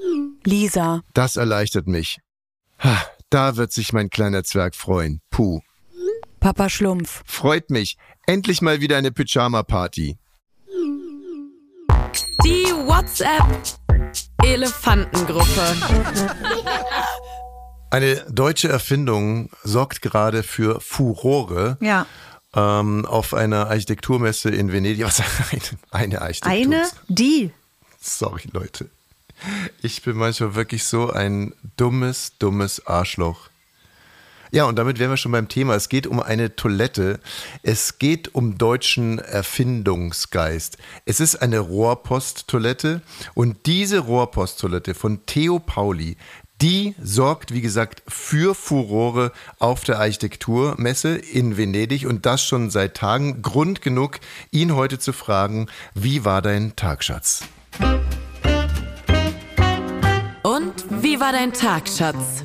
Lisa. 0.43 1.02
Das 1.13 1.36
erleichtert 1.36 1.86
mich. 1.86 2.17
Ha, 2.80 3.06
Da 3.30 3.56
wird 3.56 3.71
sich 3.71 3.93
mein 3.93 4.10
kleiner 4.10 4.43
Zwerg 4.43 4.74
freuen. 4.74 5.21
Puh. 5.30 5.60
Papa 6.39 6.69
Schlumpf. 6.69 7.21
Freut 7.28 7.69
mich. 7.69 7.98
Endlich 8.26 8.63
mal 8.63 8.82
wieder 8.82 8.98
eine 8.98 9.12
Pyjama-Party. 9.12 10.17
Die 12.43 12.65
WhatsApp 12.88 13.45
Elefantengruppe. 14.43 15.45
Eine 17.95 18.25
deutsche 18.29 18.67
Erfindung 18.67 19.49
sorgt 19.63 20.01
gerade 20.01 20.43
für 20.43 20.81
Furore. 20.81 21.77
Ja. 21.79 22.05
Ähm, 22.53 23.05
auf 23.05 23.34
einer 23.34 23.69
Architekturmesse 23.69 24.49
in 24.49 24.73
Venedig. 24.73 25.05
Was 25.05 25.21
eine, 25.51 25.62
eine 25.91 26.21
Architektur. 26.21 26.75
Eine, 26.75 26.89
die. 27.08 27.51
Sorry, 28.01 28.49
Leute. 28.51 28.89
Ich 29.81 30.01
bin 30.01 30.17
manchmal 30.17 30.55
wirklich 30.55 30.84
so 30.84 31.10
ein 31.10 31.53
dummes, 31.77 32.34
dummes 32.38 32.86
Arschloch. 32.86 33.47
Ja, 34.51 34.65
und 34.65 34.77
damit 34.77 34.99
wären 34.99 35.10
wir 35.10 35.17
schon 35.17 35.31
beim 35.31 35.47
Thema. 35.47 35.75
Es 35.75 35.89
geht 35.89 36.08
um 36.08 36.21
eine 36.21 36.55
Toilette. 36.55 37.19
Es 37.63 37.97
geht 37.97 38.36
um 38.36 38.58
deutschen 38.58 39.19
Erfindungsgeist. 39.19 40.77
Es 41.05 41.19
ist 41.19 41.38
eine 41.38 41.60
Rohrposttoilette 41.60 43.01
und 43.34 43.65
diese 43.65 43.99
Rohrposttoilette 43.99 44.93
von 44.93 45.25
Theo 45.25 45.60
Pauli, 45.60 46.15
die 46.62 46.96
sorgt, 47.02 47.54
wie 47.54 47.62
gesagt, 47.62 48.04
für 48.08 48.56
Furore 48.56 49.32
auf 49.60 49.84
der 49.84 50.00
Architekturmesse 50.00 51.15
in 51.15 51.58
Venedig 51.58 52.06
und 52.06 52.26
das 52.26 52.44
schon 52.44 52.70
seit 52.70 52.96
Tagen. 52.96 53.41
Grund 53.41 53.82
genug, 53.82 54.20
ihn 54.52 54.76
heute 54.76 55.00
zu 55.00 55.13
fragen, 55.13 55.68
wie 55.94 56.24
war 56.24 56.41
dein 56.41 56.76
Tag, 56.76 57.04
Schatz? 57.04 57.41
Und 60.44 60.74
wie 61.02 61.20
war 61.20 61.32
dein 61.32 61.54
Tag, 61.54 61.89
Schatz? 61.89 62.44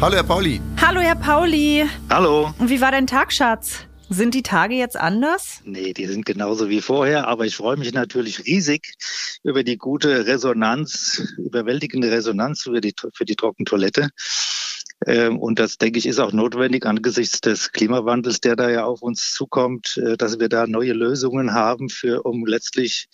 Hallo, 0.00 0.16
Herr 0.16 0.24
Pauli. 0.24 0.60
Hallo, 0.80 1.00
Herr 1.00 1.14
Pauli. 1.14 1.84
Hallo. 2.10 2.52
Und 2.58 2.68
wie 2.68 2.80
war 2.80 2.90
dein 2.90 3.06
Tag, 3.06 3.32
Schatz? 3.32 3.86
Sind 4.14 4.34
die 4.34 4.44
Tage 4.44 4.76
jetzt 4.76 4.96
anders? 4.96 5.60
Nee, 5.64 5.92
die 5.92 6.06
sind 6.06 6.24
genauso 6.24 6.68
wie 6.68 6.80
vorher, 6.80 7.26
aber 7.26 7.46
ich 7.46 7.56
freue 7.56 7.76
mich 7.76 7.92
natürlich 7.92 8.46
riesig 8.46 8.94
über 9.42 9.64
die 9.64 9.76
gute 9.76 10.26
Resonanz, 10.26 11.34
überwältigende 11.36 12.12
Resonanz 12.12 12.62
für 12.62 12.80
die, 12.80 12.94
für 13.12 13.24
die 13.24 13.34
Trockentoilette. 13.34 14.10
Ähm, 15.06 15.38
Und 15.38 15.58
das, 15.58 15.76
denke 15.76 15.98
ich, 15.98 16.06
ist 16.06 16.18
auch 16.18 16.32
notwendig 16.32 16.86
angesichts 16.86 17.40
des 17.40 17.72
Klimawandels, 17.72 18.40
der 18.40 18.56
da 18.56 18.70
ja 18.70 18.84
auf 18.84 19.02
uns 19.02 19.32
zukommt, 19.34 19.96
äh, 19.98 20.16
dass 20.16 20.38
wir 20.40 20.48
da 20.48 20.66
neue 20.66 20.92
Lösungen 20.94 21.52
haben, 21.52 21.88
für, 21.90 22.22
um 22.22 22.46
letztlich 22.46 23.08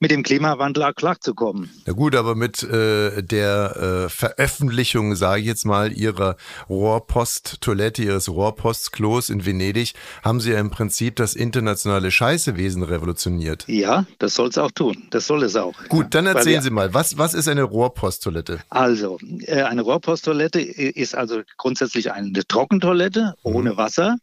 mit 0.00 0.10
dem 0.10 0.22
Klimawandel 0.24 0.82
auch 0.84 0.94
klarzukommen. 0.94 1.70
Na 1.86 1.92
gut, 1.92 2.14
aber 2.16 2.34
mit 2.34 2.62
äh, 2.64 3.22
der 3.22 4.06
äh, 4.06 4.08
Veröffentlichung, 4.08 5.14
sage 5.14 5.42
ich 5.42 5.46
jetzt 5.46 5.64
mal, 5.64 5.92
ihrer 5.92 6.36
Rohrposttoilette, 6.68 8.02
ihres 8.02 8.28
Rohrpostklos 8.28 9.30
in 9.30 9.44
Venedig, 9.46 9.94
haben 10.22 10.40
sie 10.40 10.52
ja 10.52 10.58
im 10.58 10.70
Prinzip 10.70 11.16
das 11.16 11.34
internationale 11.34 12.10
Scheißewesen 12.10 12.82
revolutioniert. 12.82 13.64
Ja, 13.68 14.06
das 14.18 14.34
soll 14.34 14.48
es 14.48 14.58
auch 14.58 14.70
tun. 14.72 15.06
Das 15.10 15.26
soll 15.26 15.42
es 15.44 15.54
auch. 15.56 15.74
Gut, 15.88 16.06
dann 16.14 16.26
erzählen 16.26 16.56
wir- 16.56 16.62
Sie 16.62 16.70
mal, 16.70 16.92
was, 16.94 17.16
was 17.18 17.34
ist 17.34 17.46
eine 17.48 17.62
Rohrposttoilette? 17.62 18.58
Also, 18.70 19.18
äh, 19.46 19.62
eine 19.62 19.82
Rohrposttoilette 19.82 20.60
ist 20.60 21.14
also 21.18 21.42
grundsätzlich 21.56 22.12
eine 22.12 22.46
Trockentoilette 22.46 23.34
ohne 23.42 23.76
Wasser. 23.76 24.16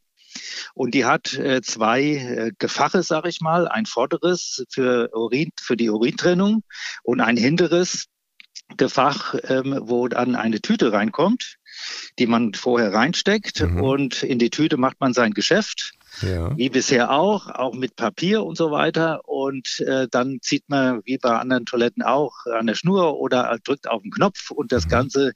Und 0.73 0.93
die 0.93 1.05
hat 1.05 1.34
äh, 1.34 1.62
zwei 1.62 2.01
äh, 2.01 2.51
Gefache, 2.58 3.03
sag 3.03 3.25
ich 3.25 3.39
mal, 3.39 3.67
ein 3.67 3.86
vorderes 3.86 4.65
für, 4.69 5.10
Urin, 5.13 5.51
für 5.60 5.77
die 5.77 5.89
Urintrennung 5.89 6.63
und 7.03 7.21
ein 7.21 7.38
hinteres 7.38 8.08
Gefach, 8.77 9.36
ähm, 9.43 9.79
wo 9.84 10.08
dann 10.08 10.36
eine 10.36 10.60
Tüte 10.60 10.91
reinkommt, 10.91 11.58
die 12.19 12.27
man 12.27 12.53
vorher 12.53 12.93
reinsteckt. 12.93 13.62
Mhm. 13.62 13.81
Und 13.81 14.23
in 14.23 14.39
die 14.39 14.49
Tüte 14.49 14.77
macht 14.77 14.99
man 14.99 15.13
sein 15.13 15.34
Geschäft 15.34 15.93
Ja. 16.21 16.56
wie 16.58 16.69
bisher 16.69 17.12
auch, 17.12 17.49
auch 17.49 17.73
mit 17.73 17.95
Papier 17.95 18.43
und 18.43 18.58
so 18.58 18.71
weiter. 18.71 19.28
Und 19.28 19.80
äh, 19.80 20.08
dann 20.10 20.39
zieht 20.41 20.63
man 20.67 21.01
wie 21.06 21.17
bei 21.17 21.38
anderen 21.38 21.65
Toiletten 21.65 22.04
auch 22.04 22.45
an 22.45 22.67
der 22.67 22.75
Schnur 22.75 23.17
oder 23.19 23.58
drückt 23.63 23.88
auf 23.89 24.01
den 24.01 24.12
Knopf 24.12 24.51
und 24.51 24.71
das 24.71 24.88
Ganze 24.88 25.34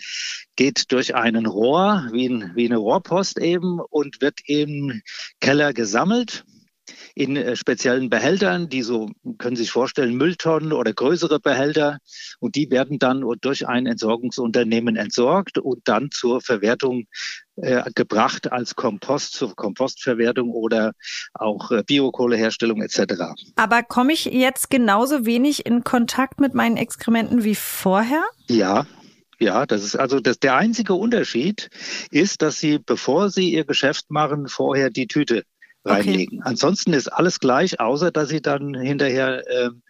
geht 0.55 0.91
durch 0.91 1.15
einen 1.15 1.45
Rohr, 1.45 2.07
wie, 2.11 2.27
ein, 2.27 2.51
wie 2.55 2.65
eine 2.65 2.77
Rohrpost 2.77 3.39
eben 3.39 3.79
und 3.79 4.21
wird 4.21 4.39
im 4.45 5.01
Keller 5.39 5.73
gesammelt 5.73 6.45
in 7.15 7.35
äh, 7.35 7.55
speziellen 7.55 8.09
Behältern, 8.09 8.69
die 8.69 8.81
so, 8.81 9.09
können 9.37 9.55
Sie 9.55 9.63
sich 9.63 9.71
vorstellen, 9.71 10.15
Mülltonnen 10.15 10.73
oder 10.73 10.93
größere 10.93 11.39
Behälter. 11.39 11.99
Und 12.39 12.55
die 12.55 12.69
werden 12.71 12.99
dann 12.99 13.23
durch 13.41 13.67
ein 13.67 13.85
Entsorgungsunternehmen 13.85 14.95
entsorgt 14.95 15.57
und 15.57 15.81
dann 15.85 16.11
zur 16.11 16.41
Verwertung 16.41 17.05
äh, 17.57 17.83
gebracht 17.93 18.51
als 18.51 18.75
Kompost, 18.75 19.33
zur 19.33 19.55
Kompostverwertung 19.55 20.51
oder 20.51 20.93
auch 21.33 21.71
äh, 21.71 21.83
Biokohleherstellung 21.83 22.81
etc. 22.81 23.23
Aber 23.55 23.83
komme 23.83 24.13
ich 24.13 24.25
jetzt 24.25 24.69
genauso 24.69 25.25
wenig 25.25 25.65
in 25.65 25.83
Kontakt 25.83 26.39
mit 26.39 26.53
meinen 26.53 26.77
Exkrementen 26.77 27.43
wie 27.43 27.55
vorher? 27.55 28.23
Ja, 28.47 28.85
ja, 29.39 29.65
das 29.65 29.83
ist 29.83 29.95
also 29.95 30.19
das, 30.19 30.39
der 30.39 30.55
einzige 30.55 30.93
Unterschied 30.93 31.69
ist, 32.11 32.41
dass 32.41 32.59
Sie, 32.59 32.77
bevor 32.77 33.29
Sie 33.29 33.53
Ihr 33.53 33.63
Geschäft 33.63 34.11
machen, 34.11 34.47
vorher 34.49 34.89
die 34.89 35.07
Tüte 35.07 35.43
reinlegen. 35.85 36.41
Ansonsten 36.43 36.93
ist 36.93 37.07
alles 37.07 37.39
gleich, 37.39 37.79
außer 37.79 38.11
dass 38.11 38.29
Sie 38.29 38.41
dann 38.41 38.73
hinterher 38.75 39.43
ähm, 39.49 39.81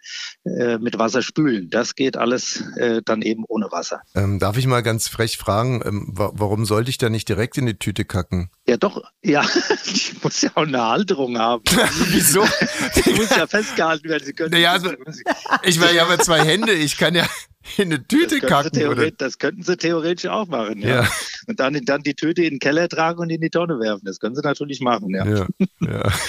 äh, 0.44 0.78
mit 0.78 0.98
Wasser 0.98 1.22
spülen. 1.22 1.68
Das 1.70 1.94
geht 1.94 2.16
alles 2.16 2.62
äh, 2.76 3.02
dann 3.04 3.22
eben 3.22 3.44
ohne 3.48 3.66
Wasser. 3.70 4.00
Ähm, 4.14 4.38
darf 4.38 4.56
ich 4.56 4.66
mal 4.66 4.82
ganz 4.82 5.08
frech 5.08 5.36
fragen, 5.36 5.82
ähm, 5.84 6.08
wa 6.12 6.30
warum 6.34 6.64
sollte 6.64 6.90
ich 6.90 6.98
da 6.98 7.08
nicht 7.08 7.28
direkt 7.28 7.58
in 7.58 7.66
die 7.66 7.78
Tüte 7.78 8.04
kacken? 8.04 8.50
Ja, 8.66 8.76
doch, 8.76 9.02
ja, 9.22 9.42
die 9.86 10.16
muss 10.22 10.42
ja 10.42 10.50
auch 10.54 10.62
eine 10.62 10.82
Halterung 10.82 11.38
haben. 11.38 11.64
Wieso? 12.08 12.44
Die 13.04 13.12
muss 13.14 13.30
ja 13.30 13.46
festgehalten 13.46 14.08
werden. 14.08 14.24
Sie 14.24 14.32
können 14.32 14.52
Naja, 14.52 14.72
also, 14.72 14.92
ich 15.62 15.78
meine, 15.78 15.92
ich 15.92 16.00
habe 16.00 16.12
ja 16.12 16.18
zwei 16.18 16.44
Hände, 16.44 16.72
ich 16.72 16.96
kann 16.96 17.14
ja, 17.14 17.26
in 17.76 17.92
eine 17.92 18.06
Tüte 18.06 18.40
das, 18.40 18.48
kacken. 18.48 18.86
Oder? 18.88 19.10
das 19.10 19.38
könnten 19.38 19.62
sie 19.62 19.76
theoretisch 19.76 20.30
auch 20.30 20.46
machen. 20.46 20.80
Ja. 20.80 21.02
Ja. 21.02 21.10
Und 21.46 21.60
dann, 21.60 21.78
dann 21.84 22.02
die 22.02 22.14
Tüte 22.14 22.42
in 22.42 22.54
den 22.54 22.58
Keller 22.58 22.88
tragen 22.88 23.20
und 23.20 23.30
in 23.30 23.40
die 23.40 23.50
Tonne 23.50 23.78
werfen. 23.78 24.04
Das 24.04 24.18
können 24.18 24.34
sie 24.34 24.42
natürlich 24.42 24.80
machen. 24.80 25.10
Ja. 25.10 25.26
Ja, 25.26 25.46
ja. 25.80 26.12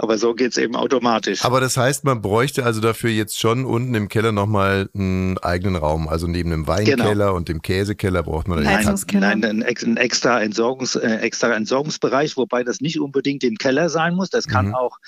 Aber 0.00 0.16
so 0.16 0.32
geht's 0.32 0.56
eben 0.56 0.76
automatisch. 0.76 1.44
Aber 1.44 1.60
das 1.60 1.76
heißt, 1.76 2.04
man 2.04 2.22
bräuchte 2.22 2.64
also 2.64 2.80
dafür 2.80 3.10
jetzt 3.10 3.36
schon 3.40 3.64
unten 3.64 3.96
im 3.96 4.08
Keller 4.08 4.30
nochmal 4.30 4.88
einen 4.94 5.38
eigenen 5.38 5.74
Raum. 5.74 6.08
Also 6.08 6.28
neben 6.28 6.50
dem 6.50 6.68
Weinkeller 6.68 7.04
Genau. 7.26 7.34
und 7.34 7.48
dem 7.48 7.62
Käsekeller 7.62 8.22
braucht 8.22 8.46
man 8.46 8.60
jetzt 8.60 8.68
Heizungskeller. 8.68 9.34
Nein, 9.34 9.44
ein, 9.44 9.62
ex- 9.62 9.82
ein 9.82 9.96
extra, 9.96 10.40
Entsorgungs, 10.40 10.94
äh, 10.94 11.16
extra 11.16 11.52
Entsorgungsbereich, 11.52 12.36
wobei 12.36 12.62
das 12.62 12.80
nicht 12.80 13.00
unbedingt 13.00 13.42
im 13.42 13.56
Keller 13.56 13.88
sein 13.88 14.14
muss. 14.14 14.30
Das 14.30 14.46
kann 14.46 14.68
Mhm. 14.68 14.74
auch, 14.76 14.98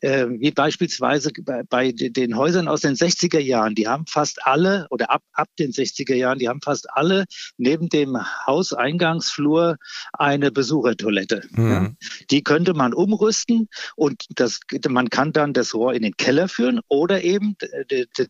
äh, 0.00 0.26
wie 0.30 0.52
beispielsweise 0.52 1.32
bei, 1.42 1.62
bei 1.68 1.92
den 1.92 2.34
Häusern 2.34 2.66
aus 2.66 2.80
den 2.80 2.94
60er 2.94 3.40
Jahren, 3.40 3.74
die 3.74 3.88
haben 3.88 4.06
fast 4.06 4.46
alle, 4.46 4.86
oder 4.88 5.10
ab, 5.10 5.22
ab 5.34 5.48
den 5.58 5.72
60er 5.72 6.14
Jahren, 6.14 6.38
die 6.38 6.48
haben 6.48 6.62
fast 6.62 6.88
alle 6.94 7.24
neben 7.58 7.90
dem 7.90 8.16
Hauseingangsflur 8.46 9.76
eine 10.14 10.50
Besuchertoilette. 10.50 11.42
Mhm. 11.50 11.70
Ja. 11.70 11.90
Die 12.30 12.42
könnte 12.42 12.72
man 12.72 12.94
umrüsten 12.94 13.68
und 13.96 14.24
das, 14.34 14.60
man 14.88 15.10
kann 15.10 15.32
dann 15.32 15.52
das 15.52 15.74
Rohr 15.74 15.94
in 15.94 16.02
den 16.02 16.16
Keller 16.16 16.48
führen 16.48 16.80
oder 16.88 17.22
eben 17.22 17.56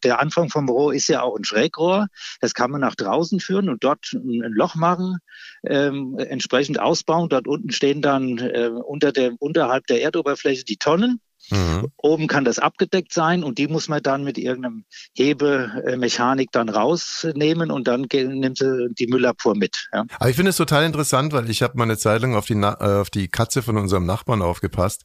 der 0.05 0.21
Anfang 0.21 0.49
vom 0.49 0.69
Rohr 0.69 0.95
ist 0.95 1.09
ja 1.09 1.23
auch 1.23 1.37
ein 1.37 1.45
Schrägrohr. 1.45 2.09
Das 2.41 2.55
kann 2.55 2.71
man 2.71 2.81
nach 2.81 2.95
draußen 2.95 3.41
führen 3.41 3.69
und 3.69 3.85
dort 3.85 4.13
ein 4.13 4.53
Loch 4.53 4.75
machen, 4.75 5.19
ähm, 5.65 6.19
entsprechend 6.19 6.81
ausbauen. 6.81 7.29
Dort 7.29 7.47
unten 7.47 7.71
stehen 7.71 8.03
dann 8.03 8.39
äh, 8.39 8.69
unter 8.69 9.13
der, 9.13 9.35
unterhalb 9.39 9.87
der 9.87 10.03
Erdoberfläche 10.03 10.65
die 10.65 10.77
Tonnen. 10.77 11.21
Mhm. 11.51 11.89
Oben 11.97 12.27
kann 12.27 12.45
das 12.45 12.59
abgedeckt 12.59 13.13
sein 13.13 13.43
und 13.43 13.59
die 13.59 13.69
muss 13.69 13.89
man 13.89 14.03
dann 14.03 14.25
mit 14.25 14.39
irgendeinem 14.39 14.85
Hebemechanik 15.15 16.51
dann 16.53 16.69
rausnehmen 16.69 17.71
und 17.71 17.89
dann 17.89 18.07
nimmt 18.11 18.59
sie 18.59 18.89
die 18.99 19.07
Müllabfuhr 19.07 19.57
mit. 19.57 19.89
Ja. 19.93 20.05
Aber 20.19 20.31
ich 20.31 20.37
finde 20.37 20.51
es 20.51 20.57
total 20.57 20.85
interessant, 20.85 21.33
weil 21.33 21.51
ich 21.51 21.63
habe 21.63 21.77
mal 21.77 21.85
eine 21.85 21.99
Zeit 21.99 22.23
lang 22.23 22.35
auf 22.35 22.47
die, 22.47 22.55
Na 22.55 22.77
äh, 22.81 23.01
auf 23.01 23.11
die 23.11 23.29
Katze 23.29 23.63
von 23.63 23.77
unserem 23.77 24.07
Nachbarn 24.07 24.43
aufgepasst 24.43 25.05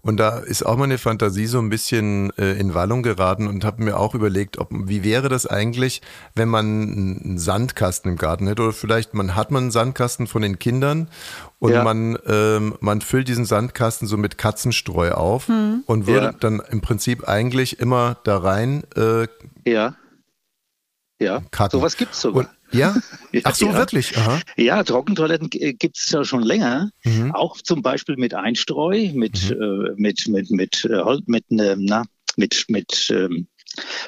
und 0.00 0.18
da 0.18 0.38
ist 0.38 0.64
auch 0.64 0.76
meine 0.76 0.98
Fantasie 0.98 1.46
so 1.46 1.58
ein 1.58 1.70
bisschen 1.70 2.32
äh, 2.38 2.52
in 2.52 2.74
Wallung 2.74 3.02
geraten 3.02 3.46
und 3.46 3.64
habe 3.64 3.82
mir 3.82 3.98
auch 3.98 4.14
überlegt, 4.14 4.58
ob 4.58 4.68
wie 4.70 5.04
wäre 5.04 5.28
das 5.28 5.46
eigentlich, 5.46 6.02
wenn 6.34 6.48
man 6.48 6.66
einen 6.66 7.38
Sandkasten 7.38 8.12
im 8.12 8.16
Garten 8.18 8.46
hätte 8.46 8.62
oder 8.62 8.72
vielleicht 8.72 9.14
man 9.14 9.34
hat 9.34 9.50
man 9.50 9.64
einen 9.64 9.70
Sandkasten 9.70 10.26
von 10.26 10.42
den 10.42 10.58
Kindern 10.58 11.08
und 11.58 11.72
Ja. 11.72 11.82
man 11.84 12.18
ähm, 12.26 12.76
man 12.80 13.00
füllt 13.00 13.28
diesen 13.28 13.44
Sandkasten 13.44 14.06
so 14.06 14.16
mit 14.16 14.36
Katzenstreu 14.38 15.12
auf 15.12 15.48
und 15.48 16.06
würde 16.06 16.26
Ja. 16.26 16.32
dann 16.32 16.60
im 16.70 16.80
Prinzip 16.80 17.26
eigentlich 17.28 17.80
immer 17.80 18.18
da 18.24 18.38
rein 18.38 18.84
äh, 18.96 19.26
Ja. 19.66 19.94
Ja, 21.18 21.42
kacken. 21.50 21.78
sowas 21.80 21.96
gibt's 21.96 22.20
sogar. 22.20 22.42
Und, 22.44 22.48
ja? 22.78 22.94
Ach 23.44 23.54
so, 23.54 23.66
Ja. 23.68 23.74
wirklich? 23.74 24.16
Aha. 24.18 24.38
Ja, 24.56 24.82
Trockentoiletten 24.82 25.48
gibt 25.48 25.96
es 25.96 26.10
ja 26.10 26.24
schon 26.24 26.42
länger. 26.42 26.90
Mhm. 27.04 27.34
Auch 27.34 27.56
zum 27.62 27.80
Beispiel 27.80 28.16
mit 28.18 28.34
Einstreu, 28.34 29.10
mit, 29.14 29.50
äh, 29.50 29.92
mit, 29.96 30.28
mit, 30.28 30.50
mit, 30.50 30.84
äh, 30.84 31.16
mit, 31.26 31.44
ähm, 31.50 31.86
na, 31.86 32.02
mit, 32.36 32.66
mit 32.68 33.08
ähm, 33.10 33.46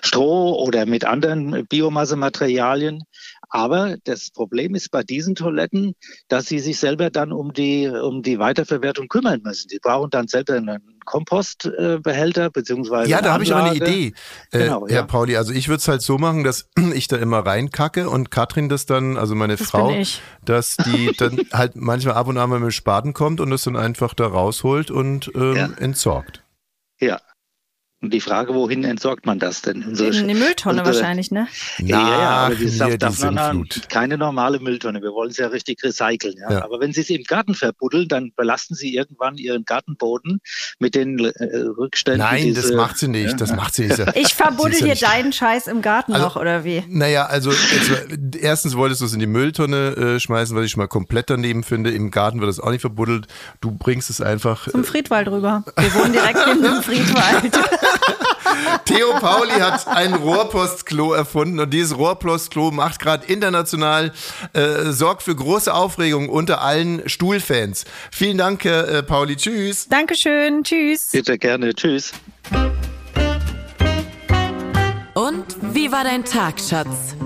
Stroh 0.02 0.54
oder 0.62 0.84
mit 0.84 1.04
anderen 1.06 1.66
Biomassematerialien. 1.66 3.04
Aber 3.50 3.96
das 4.04 4.30
Problem 4.30 4.74
ist 4.74 4.90
bei 4.90 5.02
diesen 5.02 5.34
Toiletten, 5.34 5.94
dass 6.28 6.46
sie 6.46 6.58
sich 6.58 6.78
selber 6.78 7.10
dann 7.10 7.32
um 7.32 7.52
die, 7.52 7.88
um 7.88 8.22
die 8.22 8.38
Weiterverwertung 8.38 9.08
kümmern 9.08 9.40
müssen. 9.42 9.68
Sie 9.68 9.78
brauchen 9.80 10.10
dann 10.10 10.28
selber 10.28 10.54
einen 10.54 10.98
Kompostbehälter 11.04 12.50
beziehungsweise 12.50 13.10
Ja, 13.10 13.22
da 13.22 13.32
habe 13.32 13.44
ich 13.44 13.52
aber 13.54 13.64
eine. 13.64 13.74
Idee, 13.74 14.12
äh, 14.52 14.58
Genau, 14.58 14.86
Herr 14.86 14.96
ja. 14.96 15.02
Pauli. 15.06 15.36
Also 15.36 15.52
ich 15.52 15.68
würde 15.68 15.78
es 15.78 15.88
halt 15.88 16.02
so 16.02 16.18
machen, 16.18 16.44
dass 16.44 16.68
ich 16.94 17.08
da 17.08 17.16
immer 17.16 17.38
reinkacke 17.38 18.10
und 18.10 18.30
Katrin 18.30 18.68
das 18.68 18.84
dann, 18.86 19.16
also 19.16 19.34
meine 19.34 19.56
Das 19.56 19.68
Frau, 19.70 19.96
dass 20.44 20.76
die 20.76 21.10
dann 21.18 21.38
halt 21.52 21.76
manchmal 21.76 22.14
ab 22.14 22.26
und 22.28 22.36
an 22.36 22.50
mal 22.50 22.60
mit 22.60 22.68
dem 22.68 22.72
Spaten 22.72 23.14
kommt 23.14 23.40
und 23.40 23.50
das 23.50 23.62
dann 23.64 23.76
einfach 23.76 24.14
da 24.14 24.26
rausholt 24.26 24.90
und 24.90 25.30
ähm, 25.34 25.56
Ja. 25.56 25.70
entsorgt. 25.78 26.42
Ja. 27.00 27.20
Und 28.00 28.14
die 28.14 28.20
Frage, 28.20 28.54
wohin 28.54 28.84
entsorgt 28.84 29.26
man 29.26 29.40
das 29.40 29.60
denn? 29.62 29.82
Unsere- 29.82 30.16
In 30.16 30.28
die 30.28 30.34
Mülltonne 30.34 30.80
unsere- 30.82 30.96
wahrscheinlich, 30.98 31.32
ne? 31.32 31.48
Ja, 31.78 31.98
ja, 31.98 32.28
aber 32.46 32.54
die, 32.54 32.68
hier 32.68 32.96
darf, 32.96 33.18
man 33.20 33.68
keine 33.88 34.16
normale 34.16 34.60
Mülltonne. 34.60 35.02
Wir 35.02 35.10
wollen 35.12 35.30
es 35.30 35.36
ja 35.36 35.48
richtig 35.48 35.82
recyceln. 35.82 36.36
Ja? 36.38 36.52
Ja. 36.52 36.64
Aber 36.64 36.78
wenn 36.78 36.92
Sie 36.92 37.00
es 37.00 37.10
im 37.10 37.24
Garten 37.24 37.54
verbuddeln, 37.56 38.06
dann 38.06 38.30
belasten 38.36 38.76
Sie 38.76 38.94
irgendwann 38.94 39.36
Ihren 39.36 39.64
Gartenboden 39.64 40.40
mit 40.78 40.94
den 40.94 41.18
äh, 41.18 41.56
Rückständen. 41.76 42.20
Nein, 42.24 42.54
das 42.54 42.66
diese- 42.66 42.76
macht 42.76 42.98
sie 42.98 43.08
nicht. 43.08 43.30
Ja. 43.30 43.36
Das 43.36 43.52
macht 43.56 43.74
sie 43.74 43.86
nicht. 43.88 43.98
Ich 44.14 44.32
verbuddel 44.32 44.74
Sie 44.74 44.84
nicht- 44.84 45.02
deinen 45.02 45.32
Scheiß 45.32 45.66
im 45.66 45.82
Garten 45.82 46.12
Also- 46.12 46.24
noch, 46.26 46.36
oder 46.36 46.62
wie? 46.64 46.84
Naja, 46.88 47.26
also 47.26 47.50
jetzt, 47.50 48.36
erstens 48.40 48.76
wolltest 48.76 49.00
du 49.00 49.06
es 49.06 49.12
in 49.12 49.18
die 49.18 49.26
Mülltonne 49.26 49.96
äh, 49.96 50.20
schmeißen, 50.20 50.56
was 50.56 50.64
ich 50.64 50.70
schon 50.70 50.80
mal 50.82 50.86
komplett 50.86 51.30
daneben 51.30 51.64
finde. 51.64 51.90
Im 51.90 52.12
Garten 52.12 52.38
wird 52.40 52.48
das 52.48 52.60
auch 52.60 52.70
nicht 52.70 52.82
verbuddelt. 52.82 53.26
Du 53.60 53.72
bringst 53.72 54.08
es 54.08 54.20
einfach. 54.20 54.68
Zum 54.70 54.84
Friedwald 54.84 55.26
rüber. 55.26 55.64
Wir 55.76 55.92
wohnen 55.94 56.12
direkt 56.12 56.38
neben 56.46 56.62
dem 56.62 56.82
Friedwald. 56.82 57.58
Theo 58.84 59.12
Pauli 59.20 59.52
hat 59.52 59.86
ein 59.86 60.14
Rohrpostklo 60.14 61.12
erfunden 61.12 61.60
und 61.60 61.70
dieses 61.70 61.96
Rohrpostklo 61.96 62.70
macht 62.70 63.00
gerade 63.00 63.26
international, 63.26 64.12
äh, 64.52 64.92
sorgt 64.92 65.22
für 65.22 65.34
große 65.34 65.72
Aufregung 65.72 66.28
unter 66.28 66.62
allen 66.62 67.08
Stuhlfans. 67.08 67.84
Vielen 68.10 68.38
Dank, 68.38 68.64
äh, 68.64 69.02
Pauli. 69.02 69.36
Tschüss. 69.36 69.88
Dankeschön. 69.88 70.64
Tschüss. 70.64 71.10
Bitte 71.12 71.38
gerne. 71.38 71.74
Tschüss. 71.74 72.12
Und 75.14 75.44
wie 75.74 75.90
war 75.90 76.04
dein 76.04 76.24
Tag, 76.24 76.60
Schatz? 76.60 77.16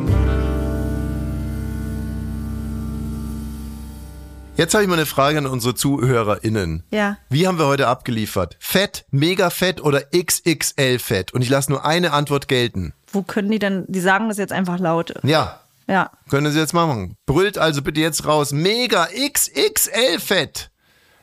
Jetzt 4.63 4.75
habe 4.75 4.85
ich 4.85 4.89
mal 4.89 4.95
eine 4.95 5.07
Frage 5.07 5.39
an 5.39 5.47
unsere 5.47 5.75
ZuhörerInnen. 5.75 6.85
Ja. 6.93 7.19
Wie 7.29 7.49
haben 7.49 7.59
wir 7.59 7.67
heute 7.67 7.89
abgeliefert? 7.89 8.57
Fett, 8.61 9.05
mega 9.11 9.51
fett 9.51 9.81
oder 9.83 10.03
XXL 10.17 11.01
fett? 11.01 11.35
Und 11.35 11.43
ich 11.43 11.49
lasse 11.49 11.73
nur 11.73 11.85
eine 11.85 12.13
Antwort 12.13 12.47
gelten. 12.47 12.93
Wo 13.11 13.23
können 13.23 13.51
die 13.51 13.59
denn, 13.59 13.87
die 13.89 13.99
sagen 13.99 14.29
das 14.29 14.39
jetzt 14.39 14.53
einfach 14.53 14.79
laut. 14.79 15.15
Ja, 15.25 15.59
Ja. 15.89 16.13
können 16.31 16.53
Sie 16.53 16.61
jetzt 16.61 16.75
machen. 16.75 17.17
Brüllt 17.27 17.59
also 17.59 17.83
bitte 17.83 18.01
jetzt 18.01 18.25
raus. 18.25 18.53
Mega 18.53 19.07
XXL 19.07 20.21
fett. 20.21 20.71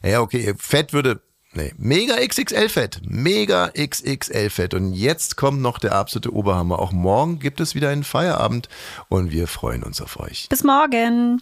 Ja, 0.04 0.20
okay, 0.20 0.54
fett 0.58 0.92
würde. 0.92 1.22
Nee, 1.54 1.74
mega 1.78 2.16
XXL 2.18 2.68
fett. 2.68 3.00
Mega 3.06 3.70
XXL 3.70 4.50
fett. 4.50 4.74
Und 4.74 4.92
jetzt 4.92 5.38
kommt 5.38 5.62
noch 5.62 5.80
der 5.80 5.94
absolute 5.94 6.34
Oberhammer. 6.36 6.80
Auch 6.80 6.92
morgen 6.92 7.40
gibt 7.40 7.62
es 7.62 7.74
wieder 7.74 7.88
einen 7.88 8.04
Feierabend 8.04 8.68
und 9.08 9.32
wir 9.32 9.48
freuen 9.48 9.84
uns 9.84 10.02
auf 10.02 10.20
euch. 10.20 10.48
Bis 10.50 10.66
morgen. 10.66 11.42